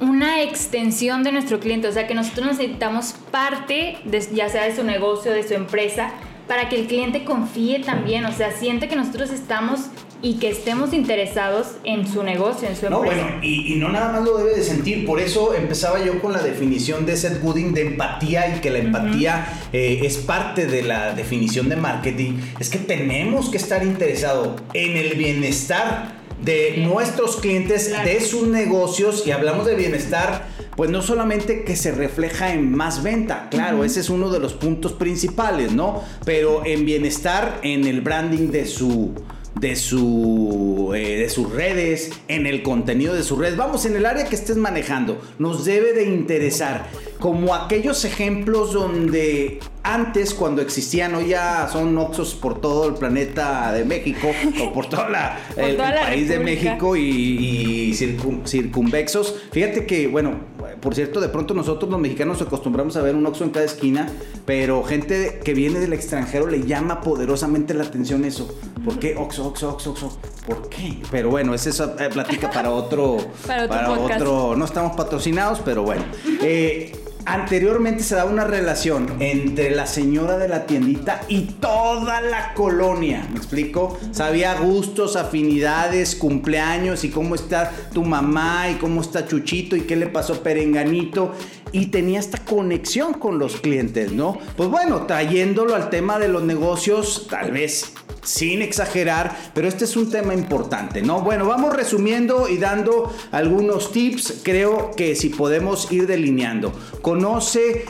una 0.00 0.40
extensión 0.40 1.22
de 1.22 1.30
nuestro 1.30 1.60
cliente, 1.60 1.88
o 1.88 1.92
sea, 1.92 2.06
que 2.06 2.14
nosotros 2.14 2.46
necesitamos 2.46 3.14
parte, 3.30 3.98
de, 4.04 4.20
ya 4.32 4.48
sea 4.48 4.64
de 4.64 4.74
su 4.74 4.82
negocio, 4.82 5.30
de 5.30 5.46
su 5.46 5.52
empresa, 5.52 6.10
para 6.48 6.70
que 6.70 6.80
el 6.80 6.86
cliente 6.86 7.22
confíe 7.22 7.80
también, 7.80 8.24
o 8.24 8.32
sea, 8.32 8.50
siente 8.50 8.88
que 8.88 8.96
nosotros 8.96 9.28
estamos 9.28 9.90
y 10.22 10.34
que 10.34 10.50
estemos 10.50 10.92
interesados 10.92 11.68
en 11.84 12.06
su 12.06 12.22
negocio, 12.22 12.68
en 12.68 12.76
su 12.76 12.90
No, 12.90 12.98
empresa. 13.02 13.22
bueno, 13.24 13.38
y, 13.42 13.72
y 13.72 13.76
no 13.76 13.88
nada 13.88 14.12
más 14.12 14.22
lo 14.24 14.36
debe 14.36 14.54
de 14.54 14.62
sentir. 14.62 15.06
Por 15.06 15.18
eso 15.20 15.54
empezaba 15.54 16.04
yo 16.04 16.20
con 16.20 16.32
la 16.32 16.42
definición 16.42 17.06
de 17.06 17.16
Seth 17.16 17.42
Godin 17.42 17.72
de 17.72 17.82
empatía 17.82 18.54
y 18.56 18.60
que 18.60 18.70
la 18.70 18.78
empatía 18.80 19.46
eh, 19.72 20.00
es 20.04 20.18
parte 20.18 20.66
de 20.66 20.82
la 20.82 21.14
definición 21.14 21.68
de 21.70 21.76
marketing. 21.76 22.38
Es 22.58 22.68
que 22.68 22.78
tenemos 22.78 23.48
que 23.48 23.56
estar 23.56 23.82
interesados 23.82 24.60
en 24.74 24.96
el 24.96 25.14
bienestar 25.16 26.18
de 26.44 26.78
nuestros 26.78 27.36
clientes, 27.36 27.88
Claro. 27.88 28.08
de 28.08 28.20
sus 28.20 28.46
negocios 28.48 29.26
y 29.26 29.30
hablamos 29.30 29.66
de 29.66 29.74
bienestar, 29.74 30.46
pues 30.74 30.88
no 30.90 31.02
solamente 31.02 31.64
que 31.64 31.76
se 31.76 31.92
refleja 31.92 32.54
en 32.54 32.74
más 32.74 33.02
venta, 33.02 33.48
claro, 33.50 33.84
ese 33.84 34.00
es 34.00 34.08
uno 34.08 34.30
de 34.30 34.38
los 34.38 34.54
puntos 34.54 34.92
principales, 34.94 35.72
¿no? 35.72 36.02
Pero 36.24 36.64
en 36.64 36.86
bienestar, 36.86 37.58
en 37.62 37.86
el 37.86 38.00
branding 38.00 38.50
de 38.50 38.64
su 38.66 39.12
de, 39.58 39.76
su, 39.76 40.92
eh, 40.94 41.18
de 41.18 41.28
sus 41.28 41.52
redes, 41.52 42.10
en 42.28 42.46
el 42.46 42.62
contenido 42.62 43.14
de 43.14 43.22
sus 43.22 43.38
redes. 43.38 43.56
Vamos, 43.56 43.84
en 43.86 43.96
el 43.96 44.06
área 44.06 44.24
que 44.24 44.34
estés 44.34 44.56
manejando, 44.56 45.20
nos 45.38 45.64
debe 45.64 45.92
de 45.92 46.04
interesar. 46.04 46.88
Como 47.18 47.54
aquellos 47.54 48.04
ejemplos 48.06 48.72
donde 48.72 49.60
antes, 49.82 50.32
cuando 50.32 50.62
existían, 50.62 51.14
hoy 51.14 51.28
ya 51.28 51.68
son 51.70 51.96
Oxos 51.98 52.34
por 52.34 52.60
todo 52.60 52.88
el 52.88 52.94
planeta 52.94 53.72
de 53.72 53.84
México, 53.84 54.28
o 54.62 54.72
por 54.72 54.88
Por 55.54 55.64
el, 55.64 55.70
el 55.72 55.76
país 55.76 56.28
de. 56.28 56.38
México 56.38 56.96
y, 56.96 57.02
y 57.02 57.92
circun- 57.92 58.46
circunvexos. 58.46 59.34
Fíjate 59.52 59.84
que, 59.84 60.06
bueno, 60.06 60.34
por 60.80 60.94
cierto, 60.94 61.20
de 61.20 61.28
pronto 61.28 61.54
nosotros 61.54 61.90
los 61.90 62.00
mexicanos 62.00 62.40
acostumbramos 62.42 62.96
a 62.96 63.02
ver 63.02 63.14
un 63.14 63.26
Oxxo 63.26 63.44
en 63.44 63.50
cada 63.50 63.64
esquina, 63.66 64.08
pero 64.46 64.82
gente 64.82 65.40
que 65.44 65.54
viene 65.54 65.78
del 65.78 65.92
extranjero 65.92 66.46
le 66.46 66.66
llama 66.66 67.00
poderosamente 67.02 67.74
la 67.74 67.84
atención 67.84 68.24
eso. 68.24 68.48
¿Por 68.84 68.98
qué 68.98 69.14
Oxxo, 69.16 69.46
Oxxo, 69.48 69.70
Oxxo, 69.70 69.90
Oxxo? 69.90 70.18
¿Por 70.46 70.68
qué? 70.70 70.98
Pero 71.10 71.30
bueno, 71.30 71.52
esa 71.54 71.68
es 71.70 71.80
eh, 71.80 72.08
plática 72.12 72.50
para 72.50 72.70
otro, 72.70 73.18
Para 73.46 73.64
otro 73.90 73.94
podcast. 74.02 74.20
otro- 74.22 74.56
No 74.56 74.64
estamos 74.64 74.96
patrocinados, 74.96 75.60
pero 75.64 75.82
bueno. 75.82 76.02
Eh, 76.42 76.92
Anteriormente 77.26 78.02
se 78.02 78.14
daba 78.14 78.30
una 78.30 78.44
relación 78.44 79.16
entre 79.20 79.70
la 79.70 79.86
señora 79.86 80.38
de 80.38 80.48
la 80.48 80.66
tiendita 80.66 81.22
y 81.28 81.42
toda 81.42 82.20
la 82.20 82.54
colonia. 82.54 83.26
¿Me 83.30 83.36
explico? 83.36 83.98
Sabía 84.10 84.54
gustos, 84.54 85.16
afinidades, 85.16 86.16
cumpleaños 86.16 87.04
y 87.04 87.10
cómo 87.10 87.34
está 87.34 87.70
tu 87.92 88.04
mamá 88.04 88.70
y 88.70 88.74
cómo 88.76 89.00
está 89.00 89.26
Chuchito 89.26 89.76
y 89.76 89.82
qué 89.82 89.96
le 89.96 90.06
pasó 90.06 90.42
Perenganito. 90.42 91.32
Y 91.72 91.86
tenía 91.86 92.18
esta 92.18 92.38
conexión 92.38 93.14
con 93.14 93.38
los 93.38 93.60
clientes, 93.60 94.10
¿no? 94.12 94.38
Pues 94.56 94.68
bueno, 94.68 95.06
trayéndolo 95.06 95.76
al 95.76 95.88
tema 95.88 96.18
de 96.18 96.26
los 96.26 96.42
negocios, 96.42 97.28
tal 97.30 97.52
vez 97.52 97.92
sin 98.22 98.62
exagerar, 98.62 99.52
pero 99.54 99.68
este 99.68 99.84
es 99.84 99.96
un 99.96 100.10
tema 100.10 100.34
importante, 100.34 101.02
¿no? 101.02 101.22
Bueno, 101.22 101.46
vamos 101.46 101.74
resumiendo 101.74 102.48
y 102.48 102.58
dando 102.58 103.12
algunos 103.32 103.92
tips, 103.92 104.40
creo 104.42 104.90
que 104.96 105.14
si 105.14 105.30
podemos 105.30 105.90
ir 105.90 106.06
delineando. 106.06 106.72
Conoce 107.02 107.84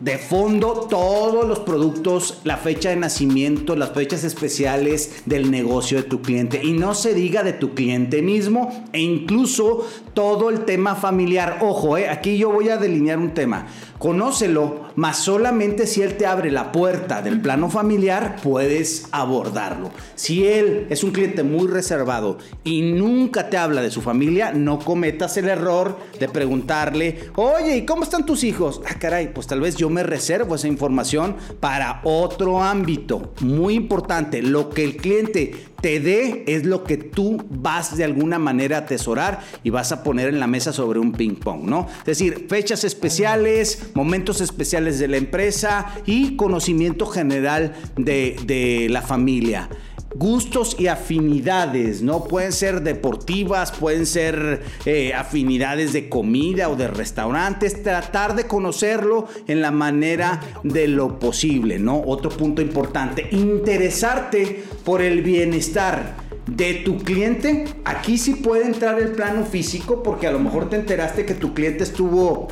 de 0.00 0.18
fondo 0.18 0.86
todos 0.90 1.46
los 1.46 1.60
productos, 1.60 2.40
la 2.44 2.56
fecha 2.56 2.90
de 2.90 2.96
nacimiento, 2.96 3.76
las 3.76 3.92
fechas 3.92 4.24
especiales 4.24 5.22
del 5.24 5.50
negocio 5.50 5.98
de 5.98 6.04
tu 6.04 6.20
cliente 6.20 6.60
y 6.62 6.72
no 6.72 6.94
se 6.94 7.14
diga 7.14 7.42
de 7.42 7.52
tu 7.52 7.74
cliente 7.74 8.20
mismo 8.20 8.88
e 8.92 9.00
incluso 9.00 9.86
todo 10.14 10.48
el 10.48 10.64
tema 10.64 10.94
familiar. 10.94 11.58
Ojo, 11.60 11.98
eh, 11.98 12.08
aquí 12.08 12.38
yo 12.38 12.50
voy 12.50 12.68
a 12.68 12.78
delinear 12.78 13.18
un 13.18 13.34
tema. 13.34 13.66
Conócelo, 13.98 14.84
mas 14.96 15.18
solamente 15.18 15.86
si 15.86 16.02
él 16.02 16.16
te 16.16 16.26
abre 16.26 16.50
la 16.50 16.72
puerta 16.72 17.22
del 17.22 17.40
plano 17.40 17.70
familiar 17.70 18.36
puedes 18.42 19.08
abordarlo. 19.12 19.90
Si 20.14 20.46
él 20.46 20.86
es 20.90 21.04
un 21.04 21.10
cliente 21.10 21.42
muy 21.42 21.68
reservado 21.68 22.38
y 22.64 22.82
nunca 22.82 23.50
te 23.50 23.56
habla 23.56 23.82
de 23.82 23.90
su 23.90 24.02
familia, 24.02 24.52
no 24.52 24.78
cometas 24.78 25.36
el 25.36 25.48
error 25.48 25.98
de 26.18 26.28
preguntarle, 26.28 27.30
oye, 27.36 27.76
¿y 27.78 27.86
cómo 27.86 28.04
están 28.04 28.26
tus 28.26 28.44
hijos? 28.44 28.82
Ah, 28.86 28.98
caray, 28.98 29.32
pues 29.32 29.46
tal 29.46 29.60
vez 29.60 29.76
yo 29.76 29.90
me 29.90 30.02
reservo 30.02 30.54
esa 30.54 30.68
información 30.68 31.36
para 31.60 32.00
otro 32.04 32.62
ámbito. 32.62 33.32
Muy 33.40 33.74
importante, 33.74 34.42
lo 34.42 34.70
que 34.70 34.84
el 34.84 34.96
cliente 34.96 35.52
te 35.84 36.00
dé 36.00 36.44
es 36.46 36.64
lo 36.64 36.82
que 36.82 36.96
tú 36.96 37.44
vas 37.50 37.96
de 37.96 38.04
alguna 38.04 38.38
manera 38.38 38.78
a 38.78 38.80
atesorar 38.80 39.40
y 39.62 39.68
vas 39.68 39.92
a 39.92 40.02
poner 40.04 40.28
en 40.28 40.38
la 40.38 40.46
mesa 40.46 40.72
sobre 40.72 41.00
un 41.00 41.10
ping 41.10 41.34
pong, 41.34 41.64
¿no? 41.64 41.88
Es 42.00 42.04
decir, 42.04 42.46
fechas 42.48 42.84
especiales, 42.84 43.90
momentos 43.94 44.40
especiales 44.40 45.00
de 45.00 45.08
la 45.08 45.16
empresa 45.16 45.86
y 46.06 46.36
conocimiento 46.36 47.06
general 47.06 47.74
de, 47.96 48.36
de 48.46 48.86
la 48.90 49.02
familia. 49.02 49.68
Gustos 50.16 50.76
y 50.78 50.86
afinidades, 50.86 52.00
¿no? 52.00 52.22
Pueden 52.22 52.52
ser 52.52 52.82
deportivas, 52.82 53.72
pueden 53.72 54.06
ser 54.06 54.62
eh, 54.84 55.12
afinidades 55.12 55.92
de 55.92 56.08
comida 56.08 56.68
o 56.68 56.76
de 56.76 56.86
restaurantes. 56.86 57.82
Tratar 57.82 58.36
de 58.36 58.46
conocerlo 58.46 59.26
en 59.48 59.60
la 59.60 59.72
manera 59.72 60.40
de 60.62 60.86
lo 60.86 61.18
posible, 61.18 61.80
¿no? 61.80 62.00
Otro 62.00 62.30
punto 62.30 62.62
importante, 62.62 63.26
interesarte 63.32 64.62
por 64.84 65.02
el 65.02 65.22
bienestar 65.22 66.23
de 66.46 66.74
tu 66.84 66.98
cliente. 66.98 67.64
Aquí 67.84 68.18
sí 68.18 68.34
puede 68.34 68.66
entrar 68.66 69.00
el 69.00 69.12
plano 69.12 69.44
físico 69.44 70.02
porque 70.02 70.26
a 70.26 70.32
lo 70.32 70.38
mejor 70.38 70.68
te 70.68 70.76
enteraste 70.76 71.26
que 71.26 71.34
tu 71.34 71.54
cliente 71.54 71.84
estuvo 71.84 72.48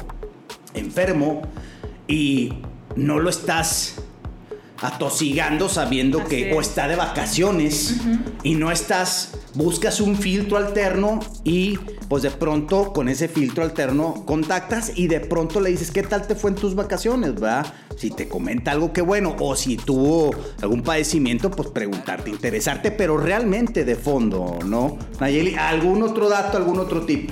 enfermo 0.74 1.42
y 2.08 2.54
no 2.96 3.18
lo 3.18 3.30
estás 3.30 4.01
atosigando 4.82 5.68
sabiendo 5.68 6.20
Así 6.20 6.28
que 6.28 6.50
es. 6.50 6.56
o 6.56 6.60
está 6.60 6.88
de 6.88 6.96
vacaciones 6.96 7.96
y 8.42 8.54
no 8.54 8.70
estás, 8.70 9.32
buscas 9.54 10.00
un 10.00 10.16
filtro 10.16 10.56
alterno 10.56 11.20
y 11.44 11.78
pues 12.08 12.22
de 12.22 12.30
pronto 12.30 12.92
con 12.92 13.08
ese 13.08 13.28
filtro 13.28 13.64
alterno 13.64 14.24
contactas 14.26 14.92
y 14.96 15.06
de 15.06 15.20
pronto 15.20 15.60
le 15.60 15.70
dices, 15.70 15.90
¿qué 15.90 16.02
tal 16.02 16.26
te 16.26 16.34
fue 16.34 16.50
en 16.50 16.56
tus 16.56 16.74
vacaciones? 16.74 17.34
¿verdad? 17.34 17.66
Si 17.96 18.10
te 18.10 18.28
comenta 18.28 18.72
algo 18.72 18.92
que 18.92 19.02
bueno 19.02 19.36
o 19.38 19.54
si 19.56 19.76
tuvo 19.76 20.34
algún 20.60 20.82
padecimiento, 20.82 21.50
pues 21.50 21.68
preguntarte, 21.68 22.30
interesarte, 22.30 22.90
pero 22.90 23.16
realmente 23.16 23.84
de 23.84 23.96
fondo, 23.96 24.58
¿no? 24.64 24.98
Nayeli, 25.20 25.54
¿algún 25.54 26.02
otro 26.02 26.28
dato, 26.28 26.56
algún 26.56 26.80
otro 26.80 27.02
tip? 27.02 27.30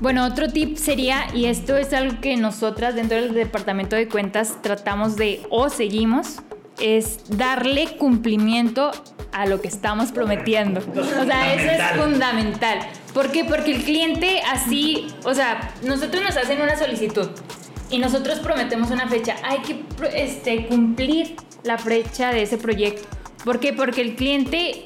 Bueno, 0.00 0.26
otro 0.26 0.48
tip 0.48 0.78
sería, 0.78 1.26
y 1.32 1.44
esto 1.44 1.76
es 1.76 1.92
algo 1.92 2.20
que 2.20 2.36
nosotras 2.36 2.96
dentro 2.96 3.18
del 3.18 3.34
departamento 3.34 3.94
de 3.94 4.08
cuentas 4.08 4.56
tratamos 4.60 5.14
de 5.14 5.42
o 5.48 5.68
seguimos, 5.68 6.38
es 6.82 7.20
darle 7.38 7.96
cumplimiento 7.96 8.90
a 9.32 9.46
lo 9.46 9.60
que 9.62 9.68
estamos 9.68 10.12
prometiendo. 10.12 10.80
O 10.80 11.24
sea, 11.24 11.54
eso 11.54 11.70
es 11.70 12.02
fundamental. 12.02 12.80
¿Por 13.14 13.30
qué? 13.30 13.44
Porque 13.44 13.76
el 13.76 13.84
cliente 13.84 14.42
así, 14.50 15.06
o 15.24 15.32
sea, 15.32 15.72
nosotros 15.84 16.22
nos 16.22 16.36
hacen 16.36 16.60
una 16.60 16.76
solicitud 16.76 17.28
y 17.88 17.98
nosotros 17.98 18.40
prometemos 18.40 18.90
una 18.90 19.08
fecha. 19.08 19.36
Hay 19.44 19.60
que 19.60 19.84
este, 20.14 20.66
cumplir 20.66 21.36
la 21.62 21.78
fecha 21.78 22.32
de 22.32 22.42
ese 22.42 22.58
proyecto. 22.58 23.08
¿Por 23.44 23.60
qué? 23.60 23.72
Porque 23.72 24.00
el 24.00 24.16
cliente 24.16 24.84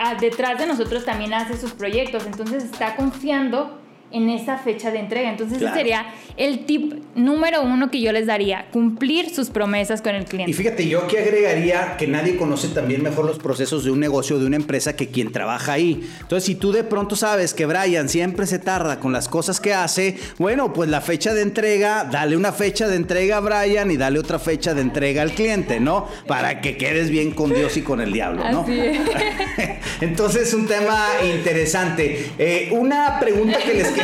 ah, 0.00 0.14
detrás 0.14 0.58
de 0.58 0.66
nosotros 0.66 1.04
también 1.04 1.34
hace 1.34 1.56
sus 1.56 1.72
proyectos, 1.72 2.26
entonces 2.26 2.64
está 2.64 2.94
confiando 2.96 3.80
en 4.14 4.30
esa 4.30 4.58
fecha 4.58 4.90
de 4.90 5.00
entrega. 5.00 5.30
Entonces 5.30 5.58
Claro. 5.58 5.74
ese 5.74 5.82
sería 5.82 6.06
el 6.36 6.64
tip 6.66 6.94
número 7.14 7.62
uno 7.62 7.90
que 7.90 8.00
yo 8.00 8.10
les 8.12 8.26
daría, 8.26 8.66
cumplir 8.72 9.28
sus 9.34 9.50
promesas 9.50 10.02
con 10.02 10.14
el 10.14 10.24
cliente. 10.24 10.50
Y 10.50 10.54
fíjate, 10.54 10.88
yo 10.88 11.00
aquí 11.04 11.16
agregaría 11.16 11.96
que 11.96 12.06
nadie 12.06 12.36
conoce 12.36 12.68
también 12.68 13.02
mejor 13.02 13.24
los 13.24 13.38
procesos 13.38 13.84
de 13.84 13.90
un 13.90 14.00
negocio, 14.00 14.38
de 14.38 14.46
una 14.46 14.56
empresa, 14.56 14.96
que 14.96 15.08
quien 15.08 15.30
trabaja 15.32 15.72
ahí. 15.74 16.08
Entonces, 16.20 16.44
si 16.44 16.54
tú 16.54 16.72
de 16.72 16.84
pronto 16.84 17.16
sabes 17.16 17.54
que 17.54 17.66
Brian 17.66 18.08
siempre 18.08 18.46
se 18.46 18.58
tarda 18.58 18.98
con 19.00 19.12
las 19.12 19.28
cosas 19.28 19.60
que 19.60 19.74
hace, 19.74 20.16
bueno, 20.38 20.72
pues 20.72 20.88
la 20.88 21.00
fecha 21.00 21.34
de 21.34 21.42
entrega, 21.42 22.04
dale 22.04 22.36
una 22.36 22.52
fecha 22.52 22.88
de 22.88 22.96
entrega 22.96 23.36
a 23.36 23.40
Brian 23.40 23.90
y 23.90 23.96
dale 23.96 24.18
otra 24.18 24.38
fecha 24.38 24.74
de 24.74 24.80
entrega 24.82 25.22
al 25.22 25.32
cliente, 25.32 25.80
¿no? 25.80 26.08
Para 26.26 26.60
que 26.60 26.76
quedes 26.76 27.10
bien 27.10 27.30
con 27.32 27.52
Dios 27.54 27.76
y 27.76 27.82
con 27.82 28.00
el 28.00 28.12
diablo, 28.12 28.50
¿no? 28.50 28.60
Así 28.62 28.78
es. 28.78 28.98
Entonces, 30.00 30.52
un 30.54 30.66
tema 30.66 31.06
interesante. 31.24 32.30
Eh, 32.38 32.68
una 32.72 33.18
pregunta 33.20 33.58
que 33.58 33.74
les 33.74 33.88
quiero. 33.88 34.03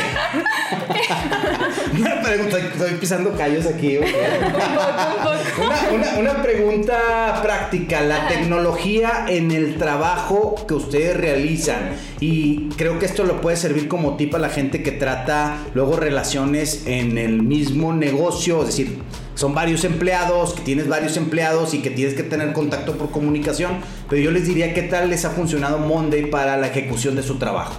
una 1.99 2.21
pregunta, 2.21 2.57
estoy 2.57 2.91
pisando 2.99 3.31
callos 3.35 3.65
aquí. 3.65 3.97
¿ok? 3.97 4.05
Una, 5.63 5.91
una- 5.93 6.19
una 6.19 6.41
pregunta 6.43 7.39
práctica, 7.43 8.01
la 8.01 8.27
tecnología 8.27 9.25
en 9.27 9.51
el 9.51 9.77
trabajo 9.77 10.55
que 10.67 10.73
ustedes 10.73 11.17
realizan 11.17 11.91
y 12.19 12.69
creo 12.77 12.99
que 12.99 13.05
esto 13.05 13.23
lo 13.23 13.41
puede 13.41 13.57
servir 13.57 13.87
como 13.87 14.15
tip 14.17 14.33
a 14.35 14.39
la 14.39 14.49
gente 14.49 14.83
que 14.83 14.91
trata 14.91 15.57
luego 15.73 15.95
relaciones 15.97 16.83
en 16.85 17.17
el 17.17 17.41
mismo 17.43 17.93
negocio, 17.93 18.61
es 18.61 18.67
decir, 18.67 18.99
son 19.35 19.53
varios 19.55 19.83
empleados, 19.85 20.53
que 20.53 20.61
tienes 20.61 20.87
varios 20.87 21.17
empleados 21.17 21.73
y 21.73 21.79
que 21.79 21.89
tienes 21.89 22.13
que 22.13 22.23
tener 22.23 22.53
contacto 22.53 22.97
por 22.97 23.11
comunicación, 23.11 23.79
pero 24.09 24.21
yo 24.21 24.31
les 24.31 24.45
diría 24.45 24.73
qué 24.73 24.83
tal 24.83 25.09
les 25.09 25.25
ha 25.25 25.31
funcionado 25.31 25.79
Monday 25.79 26.29
para 26.29 26.57
la 26.57 26.67
ejecución 26.67 27.15
de 27.15 27.23
su 27.23 27.37
trabajo. 27.39 27.73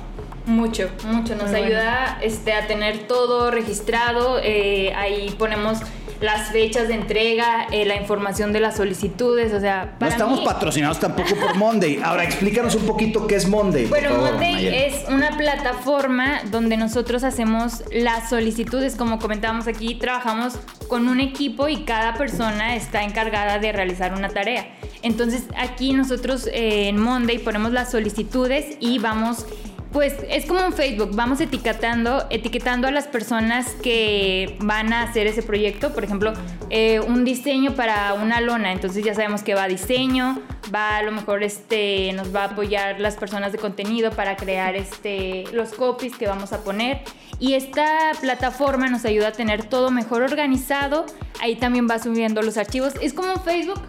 Mucho, 0.46 0.90
mucho. 1.04 1.34
Nos 1.34 1.50
Muy 1.50 1.60
bueno. 1.60 1.66
ayuda 1.66 2.18
este, 2.22 2.52
a 2.52 2.66
tener 2.66 3.06
todo 3.06 3.50
registrado. 3.50 4.40
eh, 4.42 4.92
ahí 4.94 5.30
ponemos 5.38 5.78
las 6.20 6.50
fechas 6.52 6.86
de 6.86 6.94
entrega, 6.94 7.66
eh, 7.72 7.84
la 7.84 7.96
información 7.96 8.52
de 8.52 8.60
las 8.60 8.76
solicitudes. 8.76 9.52
O 9.52 9.58
sea, 9.60 9.84
No 9.94 9.98
para 9.98 10.12
estamos 10.12 10.38
mí- 10.40 10.44
patrocinados 10.44 11.00
tampoco 11.00 11.34
por 11.34 11.56
Monday. 11.56 12.00
Ahora 12.02 12.22
explícanos 12.24 12.74
un 12.76 12.86
poquito 12.86 13.26
qué 13.26 13.34
es 13.36 13.48
Monday. 13.48 13.86
Bueno, 13.86 14.10
favor, 14.10 14.32
Monday 14.32 14.68
es 14.68 15.08
una 15.08 15.36
plataforma 15.36 16.40
donde 16.50 16.76
nosotros 16.76 17.24
hacemos 17.24 17.82
las 17.92 18.28
solicitudes, 18.28 18.94
como 18.94 19.18
comentábamos 19.18 19.66
aquí, 19.66 19.96
trabajamos 19.96 20.54
con 20.88 21.08
un 21.08 21.18
equipo 21.20 21.68
y 21.68 21.84
cada 21.84 22.14
persona 22.14 22.76
está 22.76 23.02
encargada 23.02 23.58
de 23.58 23.72
realizar 23.72 24.12
una 24.14 24.28
tarea. 24.28 24.66
Entonces 25.02 25.42
aquí 25.58 25.92
nosotros 25.92 26.46
eh, 26.52 26.88
en 26.88 26.98
Monday 27.00 27.38
ponemos 27.38 27.72
las 27.72 27.90
solicitudes 27.90 28.76
y 28.78 29.00
vamos, 29.00 29.44
pues 29.92 30.14
es 30.28 30.46
como 30.46 30.64
un 30.64 30.72
Facebook, 30.72 31.10
vamos 31.14 31.40
etiquetando, 31.40 32.24
etiquetando 32.30 32.88
a 32.88 32.90
las 32.90 33.06
personas 33.06 33.68
que 33.82 34.56
van 34.60 34.92
a 34.92 35.02
hacer 35.02 35.26
ese 35.26 35.42
proyecto, 35.42 35.92
por 35.92 36.04
ejemplo, 36.04 36.32
eh, 36.70 37.00
un 37.00 37.24
diseño 37.24 37.74
para 37.74 38.14
una 38.14 38.40
lona, 38.40 38.72
entonces 38.72 39.04
ya 39.04 39.14
sabemos 39.14 39.42
que 39.42 39.54
va 39.54 39.64
a 39.64 39.68
diseño, 39.68 40.40
va 40.74 40.96
a 40.96 41.02
lo 41.02 41.12
mejor 41.12 41.42
este 41.42 42.12
nos 42.14 42.34
va 42.34 42.44
a 42.44 42.46
apoyar 42.46 43.00
las 43.00 43.16
personas 43.16 43.52
de 43.52 43.58
contenido 43.58 44.10
para 44.10 44.36
crear 44.36 44.76
este 44.76 45.44
los 45.52 45.72
copies 45.72 46.16
que 46.16 46.26
vamos 46.26 46.52
a 46.52 46.64
poner. 46.64 47.00
Y 47.38 47.54
esta 47.54 48.12
plataforma 48.20 48.86
nos 48.86 49.04
ayuda 49.04 49.28
a 49.28 49.32
tener 49.32 49.64
todo 49.64 49.90
mejor 49.90 50.22
organizado. 50.22 51.06
Ahí 51.40 51.56
también 51.56 51.88
va 51.90 51.98
subiendo 51.98 52.40
los 52.40 52.56
archivos. 52.56 52.94
Es 53.02 53.12
como 53.12 53.32
un 53.32 53.40
Facebook 53.40 53.80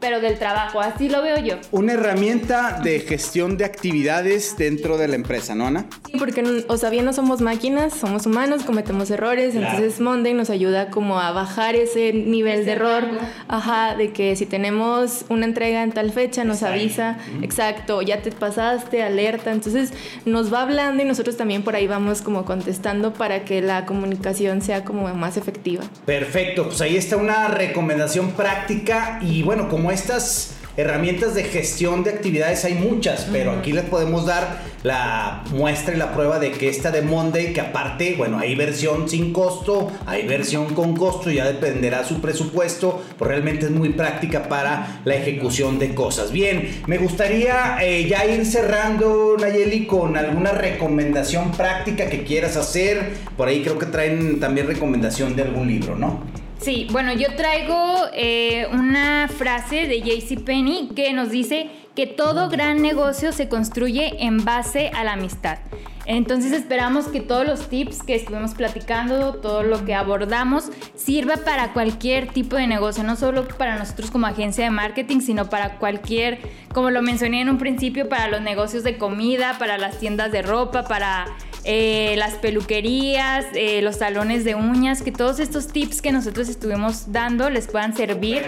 pero 0.00 0.20
del 0.20 0.38
trabajo 0.38 0.80
así 0.80 1.08
lo 1.08 1.22
veo 1.22 1.38
yo 1.38 1.56
Una 1.72 1.94
herramienta 1.94 2.80
de 2.82 3.00
gestión 3.00 3.56
de 3.56 3.64
actividades 3.64 4.56
dentro 4.56 4.96
de 4.98 5.08
la 5.08 5.14
empresa, 5.16 5.54
¿no, 5.54 5.66
Ana? 5.66 5.86
Sí, 6.10 6.18
porque, 6.18 6.64
o 6.68 6.76
sea, 6.76 6.90
bien 6.90 7.04
no 7.04 7.12
somos 7.12 7.40
máquinas, 7.40 7.94
somos 7.94 8.26
humanos, 8.26 8.62
cometemos 8.64 9.10
errores, 9.10 9.52
Claro. 9.54 9.66
entonces 9.76 10.00
Monday 10.00 10.34
nos 10.34 10.50
ayuda 10.50 10.90
como 10.90 11.18
a 11.20 11.32
bajar 11.32 11.74
ese 11.74 12.12
nivel 12.12 12.64
de 12.64 12.72
error, 12.72 13.02
rango. 13.04 13.20
ajá, 13.48 13.94
de 13.96 14.12
que 14.12 14.36
si 14.36 14.46
tenemos 14.46 15.24
una 15.28 15.44
entrega 15.46 15.82
en 15.82 15.92
tal 15.92 16.12
fecha 16.12 16.44
nos 16.44 16.62
avisa, 16.62 17.18
exacto, 17.42 18.02
ya 18.02 18.22
te 18.22 18.30
pasaste, 18.32 19.02
alerta, 19.02 19.50
entonces 19.52 19.92
nos 20.24 20.52
va 20.52 20.62
hablando 20.62 21.02
y 21.02 21.06
nosotros 21.06 21.36
también 21.36 21.62
por 21.62 21.74
ahí 21.74 21.86
vamos 21.86 22.22
como 22.22 22.44
contestando 22.44 23.12
para 23.14 23.44
que 23.44 23.60
la 23.62 23.84
comunicación 23.86 24.62
sea 24.62 24.84
como 24.84 25.12
más 25.14 25.36
efectiva. 25.36 25.82
Perfecto, 26.04 26.64
pues 26.64 26.80
ahí 26.80 26.96
está 26.96 27.16
una 27.16 27.48
recomendación 27.48 28.30
práctica 28.32 29.18
y 29.22 29.42
bueno, 29.42 29.68
como 29.68 29.87
estas 29.90 30.58
herramientas 30.78 31.34
de 31.34 31.42
gestión 31.42 32.04
de 32.04 32.10
actividades 32.10 32.64
hay 32.64 32.74
muchas, 32.74 33.26
pero 33.32 33.50
aquí 33.50 33.72
les 33.72 33.84
podemos 33.84 34.26
dar 34.26 34.62
la 34.84 35.42
muestra 35.50 35.92
y 35.92 35.98
la 35.98 36.14
prueba 36.14 36.38
de 36.38 36.52
que 36.52 36.68
esta 36.68 36.92
de 36.92 37.02
Monday, 37.02 37.52
que 37.52 37.60
aparte, 37.60 38.14
bueno, 38.16 38.38
hay 38.38 38.54
versión 38.54 39.08
sin 39.08 39.32
costo, 39.32 39.90
hay 40.06 40.28
versión 40.28 40.74
con 40.74 40.94
costo, 40.94 41.32
ya 41.32 41.46
dependerá 41.46 42.04
su 42.04 42.20
presupuesto, 42.20 43.02
pues 43.18 43.28
realmente 43.28 43.66
es 43.66 43.72
muy 43.72 43.88
práctica 43.88 44.48
para 44.48 45.00
la 45.04 45.16
ejecución 45.16 45.80
de 45.80 45.96
cosas. 45.96 46.30
Bien, 46.30 46.82
me 46.86 46.98
gustaría 46.98 47.78
eh, 47.82 48.06
ya 48.08 48.24
ir 48.24 48.46
cerrando, 48.46 49.36
Nayeli, 49.36 49.84
con 49.84 50.16
alguna 50.16 50.52
recomendación 50.52 51.50
práctica 51.50 52.08
que 52.08 52.22
quieras 52.22 52.56
hacer. 52.56 53.14
Por 53.36 53.48
ahí 53.48 53.62
creo 53.62 53.80
que 53.80 53.86
traen 53.86 54.38
también 54.38 54.68
recomendación 54.68 55.34
de 55.34 55.42
algún 55.42 55.66
libro, 55.66 55.96
¿no? 55.96 56.22
Sí, 56.60 56.88
bueno, 56.90 57.12
yo 57.12 57.34
traigo 57.36 57.76
eh, 58.12 58.66
una 58.72 59.28
frase 59.28 59.86
de 59.86 60.00
JC 60.00 60.42
Penny 60.42 60.90
que 60.94 61.12
nos 61.12 61.30
dice 61.30 61.70
que 61.94 62.06
todo 62.06 62.48
gran 62.48 62.82
negocio 62.82 63.32
se 63.32 63.48
construye 63.48 64.24
en 64.24 64.44
base 64.44 64.90
a 64.94 65.04
la 65.04 65.12
amistad. 65.12 65.58
Entonces 66.04 66.52
esperamos 66.52 67.06
que 67.08 67.20
todos 67.20 67.46
los 67.46 67.68
tips 67.68 68.02
que 68.02 68.14
estuvimos 68.14 68.54
platicando, 68.54 69.34
todo 69.34 69.62
lo 69.62 69.84
que 69.84 69.94
abordamos, 69.94 70.70
sirva 70.96 71.36
para 71.36 71.74
cualquier 71.74 72.28
tipo 72.28 72.56
de 72.56 72.66
negocio, 72.66 73.04
no 73.04 73.14
solo 73.14 73.46
para 73.46 73.78
nosotros 73.78 74.10
como 74.10 74.26
agencia 74.26 74.64
de 74.64 74.70
marketing, 74.70 75.20
sino 75.20 75.50
para 75.50 75.76
cualquier, 75.78 76.38
como 76.72 76.90
lo 76.90 77.02
mencioné 77.02 77.42
en 77.42 77.50
un 77.50 77.58
principio, 77.58 78.08
para 78.08 78.26
los 78.28 78.40
negocios 78.40 78.84
de 78.84 78.96
comida, 78.96 79.56
para 79.58 79.76
las 79.76 79.98
tiendas 79.98 80.32
de 80.32 80.42
ropa, 80.42 80.84
para 80.84 81.26
eh, 81.64 82.14
las 82.16 82.34
peluquerías, 82.34 83.46
eh, 83.54 83.82
los 83.82 83.96
salones 83.96 84.44
de 84.44 84.54
uñas, 84.54 85.02
que 85.02 85.12
todos 85.12 85.40
estos 85.40 85.68
tips 85.68 86.00
que 86.02 86.12
nosotros 86.12 86.48
estuvimos 86.48 87.12
dando 87.12 87.50
les 87.50 87.66
puedan 87.66 87.96
servir. 87.96 88.42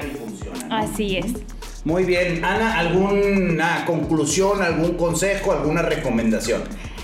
Así 0.70 1.16
es. 1.16 1.27
Muy 1.85 2.05
bien, 2.05 2.44
Ana, 2.44 2.79
¿alguna 2.79 3.85
conclusión, 3.87 4.61
algún 4.62 4.94
consejo, 4.94 5.53
alguna 5.53 5.83
recomendación? 5.83 6.62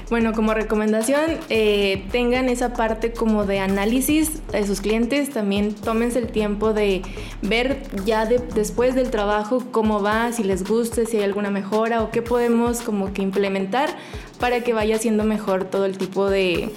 Bueno, 0.08 0.32
como 0.34 0.54
recomendación, 0.54 1.22
eh, 1.48 2.04
tengan 2.12 2.48
esa 2.48 2.74
parte 2.74 3.10
como 3.12 3.44
de 3.44 3.58
análisis 3.58 4.46
de 4.52 4.64
sus 4.64 4.80
clientes, 4.80 5.30
también 5.30 5.74
tómense 5.74 6.20
el 6.20 6.28
tiempo 6.28 6.72
de 6.72 7.02
ver 7.42 7.82
ya 8.04 8.24
de- 8.24 8.38
después 8.54 8.94
del 8.94 9.10
trabajo 9.10 9.64
cómo 9.72 10.00
va, 10.00 10.30
si 10.30 10.44
les 10.44 10.62
gusta, 10.62 11.06
si 11.06 11.16
hay 11.16 11.24
alguna 11.24 11.50
mejora 11.50 12.02
o 12.02 12.12
qué 12.12 12.22
podemos 12.22 12.82
como 12.82 13.12
que 13.12 13.22
implementar 13.22 13.96
para 14.38 14.60
que 14.62 14.72
vaya 14.72 14.98
siendo 14.98 15.24
mejor 15.24 15.64
todo 15.64 15.84
el 15.84 15.98
tipo 15.98 16.28
de, 16.28 16.70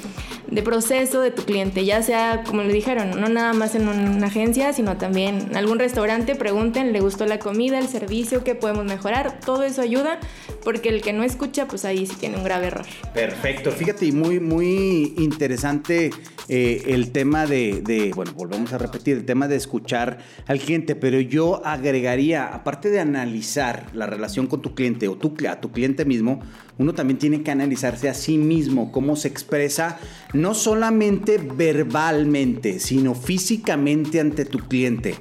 proceso 0.63 1.22
de 1.22 1.32
tu 1.32 1.43
cliente, 1.43 1.86
ya 1.86 2.02
sea, 2.02 2.43
como 2.43 2.63
le 2.63 2.74
dijeron, 2.74 3.19
no 3.19 3.30
nada 3.30 3.54
más 3.54 3.76
en 3.76 3.88
una 3.88 4.28
agencia, 4.28 4.74
sino 4.74 4.98
también 4.98 5.48
en 5.50 5.58
algún 5.58 5.80
restaurante, 5.80 6.36
pregunten, 6.36 6.91
¿le 6.91 7.02
gustó 7.02 7.26
la 7.26 7.39
comida, 7.39 7.80
el 7.80 7.88
servicio, 7.88 8.43
qué 8.43 8.56
podemos 8.56 8.86
mejorar? 8.86 9.39
Todo 9.39 9.63
eso 9.63 9.82
ayuda, 9.82 10.19
porque 10.63 10.89
el 10.89 11.02
que 11.02 11.13
no 11.13 11.24
escucha, 11.24 11.67
pues 11.67 11.86
ahí 11.86 12.06
sí 12.06 12.15
tiene 12.19 12.38
un 12.38 12.43
grave 12.43 12.67
error. 12.67 12.86
Perfecto, 13.13 13.72
fíjate, 13.72 14.12
muy, 14.12 14.39
muy 14.39 15.13
interesante 15.17 16.10
eh, 16.48 16.84
el 16.88 17.12
tema 17.12 17.45
de, 17.45 17.82
de, 17.84 18.12
bueno, 18.15 18.34
volvemos 18.34 18.74
a 18.74 18.78
repetir, 18.78 19.17
el 19.17 19.26
tema 19.26 19.48
de 19.48 19.56
escuchar 19.56 20.17
al 20.48 20.60
cliente, 20.60 20.95
pero 20.95 21.19
yo 21.19 21.63
agregaría, 21.65 22.48
aparte 22.48 22.89
de 22.89 23.00
analizar 23.00 23.86
la 23.93 24.08
relación 24.08 24.48
con 24.48 24.62
tu 24.62 24.74
cliente 24.74 25.08
o 25.08 25.15
tu, 25.15 25.36
a 25.48 25.62
tu 25.62 25.72
cliente 25.72 26.06
mismo, 26.06 26.41
uno 26.80 26.94
también 26.94 27.20
tiene 27.20 27.44
que 27.44 27.52
analizarse 27.52 28.10
a 28.10 28.13
sí 28.13 28.38
mismo, 28.38 28.92
cómo 28.92 29.18
se 29.18 29.28
expresa, 29.28 30.00
no 30.34 30.56
solamente 30.56 31.38
verbalmente, 31.38 32.80
sino 32.80 33.13
físicamente 33.13 34.22
ante 34.22 34.46
tu 34.46 34.60
cliente. 34.60 35.15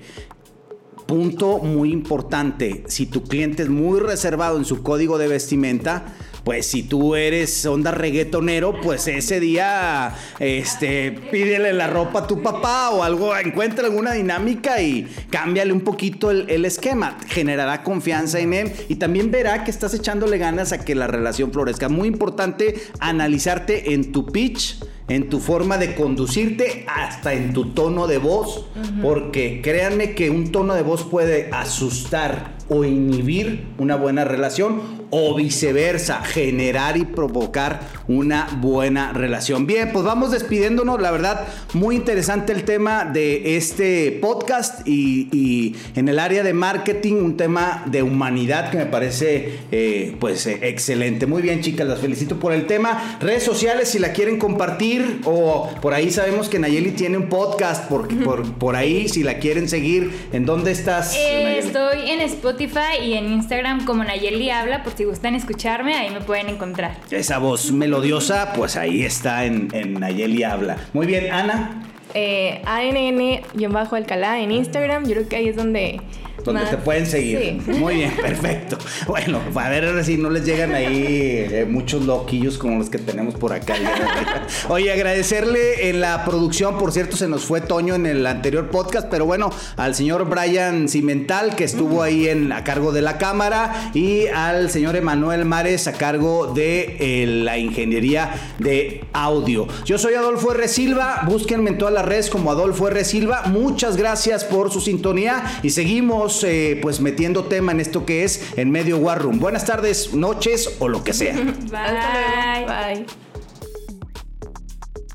Punto 1.06 1.58
muy 1.58 1.90
importante, 1.90 2.84
si 2.86 3.06
tu 3.06 3.24
cliente 3.24 3.64
es 3.64 3.68
muy 3.68 3.98
reservado 3.98 4.56
en 4.56 4.64
su 4.64 4.82
código 4.84 5.18
de 5.18 5.26
vestimenta, 5.26 6.14
pues 6.48 6.66
si 6.66 6.82
tú 6.82 7.14
eres 7.14 7.66
onda 7.66 7.90
reggaetonero, 7.90 8.80
pues 8.80 9.06
ese 9.06 9.38
día, 9.38 10.14
este, 10.38 11.12
pídele 11.30 11.74
la 11.74 11.88
ropa 11.88 12.20
a 12.20 12.26
tu 12.26 12.42
papá 12.42 12.88
o 12.88 13.02
algo, 13.02 13.36
encuentra 13.36 13.84
alguna 13.84 14.12
dinámica 14.12 14.80
y 14.80 15.06
cámbiale 15.28 15.74
un 15.74 15.82
poquito 15.82 16.30
el, 16.30 16.48
el, 16.48 16.64
esquema. 16.64 17.18
Generará 17.26 17.82
confianza 17.82 18.38
en 18.38 18.54
él 18.54 18.72
y 18.88 18.94
también 18.94 19.30
verá 19.30 19.62
que 19.62 19.70
estás 19.70 19.92
echándole 19.92 20.38
ganas 20.38 20.72
a 20.72 20.82
que 20.82 20.94
la 20.94 21.06
relación 21.06 21.52
florezca. 21.52 21.90
Muy 21.90 22.08
importante 22.08 22.80
analizarte 22.98 23.92
en 23.92 24.10
tu 24.10 24.24
pitch 24.24 24.78
en 25.08 25.28
tu 25.28 25.40
forma 25.40 25.76
de 25.76 25.94
conducirte, 25.94 26.86
hasta 26.86 27.34
en 27.34 27.52
tu 27.52 27.72
tono 27.72 28.06
de 28.06 28.18
voz, 28.18 28.66
porque 29.02 29.60
créanme 29.62 30.14
que 30.14 30.30
un 30.30 30.52
tono 30.52 30.74
de 30.74 30.82
voz 30.82 31.04
puede 31.04 31.50
asustar 31.52 32.57
o 32.68 32.84
inhibir 32.84 33.66
una 33.78 33.96
buena 33.96 34.24
relación 34.24 34.98
o 35.10 35.34
viceversa, 35.34 36.22
generar 36.22 36.98
y 36.98 37.06
provocar 37.06 37.80
una 38.08 38.58
buena 38.60 39.14
relación. 39.14 39.66
Bien, 39.66 39.90
pues 39.90 40.04
vamos 40.04 40.32
despidiéndonos, 40.32 41.00
la 41.00 41.10
verdad, 41.10 41.46
muy 41.72 41.96
interesante 41.96 42.52
el 42.52 42.64
tema 42.64 43.06
de 43.06 43.56
este 43.56 44.18
podcast 44.20 44.86
y, 44.86 45.28
y 45.32 45.76
en 45.98 46.08
el 46.08 46.18
área 46.18 46.42
de 46.42 46.52
marketing, 46.52 47.14
un 47.14 47.36
tema 47.38 47.84
de 47.86 48.02
humanidad 48.02 48.70
que 48.70 48.76
me 48.76 48.86
parece 48.86 49.60
eh, 49.72 50.14
pues 50.20 50.46
eh, 50.46 50.58
excelente. 50.62 51.24
Muy 51.26 51.40
bien, 51.40 51.62
chicas, 51.62 51.86
las 51.86 52.00
felicito 52.00 52.38
por 52.38 52.52
el 52.52 52.66
tema. 52.66 53.18
Redes 53.20 53.44
sociales, 53.44 53.88
si 53.88 53.98
la 53.98 54.12
quieren 54.12 54.38
compartir 54.38 55.22
o 55.24 55.70
por 55.80 55.94
ahí 55.94 56.10
sabemos 56.10 56.50
que 56.50 56.58
Nayeli 56.58 56.90
tiene 56.90 57.16
un 57.16 57.30
podcast, 57.30 57.88
por, 57.88 58.08
por, 58.24 58.52
por 58.54 58.76
ahí, 58.76 59.08
si 59.08 59.22
la 59.22 59.38
quieren 59.38 59.70
seguir, 59.70 60.12
¿en 60.34 60.44
dónde 60.44 60.72
estás? 60.72 61.16
Eh, 61.16 61.58
estoy 61.58 62.10
en 62.10 62.20
Spotify 62.20 62.57
y 62.60 63.14
en 63.14 63.32
Instagram 63.32 63.84
como 63.84 64.02
Nayeli 64.02 64.50
Habla, 64.50 64.82
por 64.82 64.92
si 64.94 65.04
gustan 65.04 65.34
escucharme, 65.36 65.94
ahí 65.96 66.10
me 66.10 66.20
pueden 66.20 66.48
encontrar. 66.48 66.96
Esa 67.10 67.38
voz 67.38 67.70
melodiosa, 67.70 68.52
pues 68.54 68.76
ahí 68.76 69.04
está 69.04 69.44
en, 69.44 69.68
en 69.72 69.94
Nayeli 69.94 70.42
Habla. 70.42 70.76
Muy 70.92 71.06
bien, 71.06 71.32
Ana. 71.32 71.82
Eh, 72.14 72.60
ANN-Alcalá 72.64 74.40
en 74.40 74.50
Instagram, 74.50 75.06
yo 75.06 75.14
creo 75.14 75.28
que 75.28 75.36
ahí 75.36 75.48
es 75.48 75.56
donde 75.56 76.00
donde 76.44 76.64
te 76.66 76.76
pueden 76.76 77.06
seguir. 77.06 77.60
Sí. 77.64 77.72
Muy 77.72 77.96
bien, 77.96 78.12
perfecto. 78.22 78.78
Bueno, 79.06 79.40
a 79.54 79.68
ver 79.68 80.04
si 80.04 80.16
no 80.16 80.30
les 80.30 80.44
llegan 80.44 80.74
ahí 80.74 81.46
eh, 81.50 81.66
muchos 81.68 82.04
loquillos 82.04 82.58
como 82.58 82.78
los 82.78 82.90
que 82.90 82.98
tenemos 82.98 83.34
por 83.34 83.52
acá. 83.52 83.74
Oye, 84.68 84.92
agradecerle 84.92 85.90
en 85.90 86.00
la 86.00 86.24
producción, 86.24 86.78
por 86.78 86.92
cierto, 86.92 87.16
se 87.16 87.28
nos 87.28 87.44
fue 87.44 87.60
Toño 87.60 87.94
en 87.94 88.06
el 88.06 88.26
anterior 88.26 88.70
podcast, 88.70 89.08
pero 89.10 89.26
bueno, 89.26 89.50
al 89.76 89.94
señor 89.94 90.28
Brian 90.28 90.88
Cimental, 90.88 91.56
que 91.56 91.64
estuvo 91.64 92.02
ahí 92.02 92.28
en, 92.28 92.52
a 92.52 92.64
cargo 92.64 92.92
de 92.92 93.02
la 93.02 93.18
cámara, 93.18 93.90
y 93.94 94.26
al 94.28 94.70
señor 94.70 94.96
Emanuel 94.96 95.44
Mares 95.44 95.86
a 95.86 95.92
cargo 95.92 96.52
de 96.54 96.96
eh, 96.98 97.26
la 97.26 97.58
ingeniería 97.58 98.34
de 98.58 99.04
audio. 99.12 99.66
Yo 99.84 99.98
soy 99.98 100.14
Adolfo 100.14 100.52
R. 100.52 100.68
Silva, 100.68 101.22
búsquenme 101.26 101.70
en 101.70 101.78
todas 101.78 101.94
las 101.94 102.04
redes 102.04 102.30
como 102.30 102.50
Adolfo 102.50 102.88
R. 102.88 103.04
Silva. 103.04 103.42
Muchas 103.46 103.96
gracias 103.96 104.44
por 104.44 104.70
su 104.70 104.80
sintonía 104.80 105.60
y 105.62 105.70
seguimos 105.70 106.27
eh, 106.44 106.78
pues 106.80 107.00
metiendo 107.00 107.44
tema 107.44 107.72
en 107.72 107.80
esto 107.80 108.04
que 108.04 108.24
es 108.24 108.52
en 108.56 108.70
medio 108.70 108.98
War 108.98 109.20
Room. 109.22 109.38
Buenas 109.38 109.64
tardes, 109.64 110.14
noches 110.14 110.76
o 110.78 110.88
lo 110.88 111.02
que 111.02 111.12
sea. 111.12 111.34
Bye. 111.70 112.66
Bye. 112.66 113.06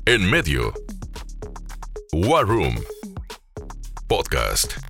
En 0.06 0.28
medio. 0.28 0.72
War 2.12 2.46
Room. 2.46 2.76
Podcast. 4.08 4.83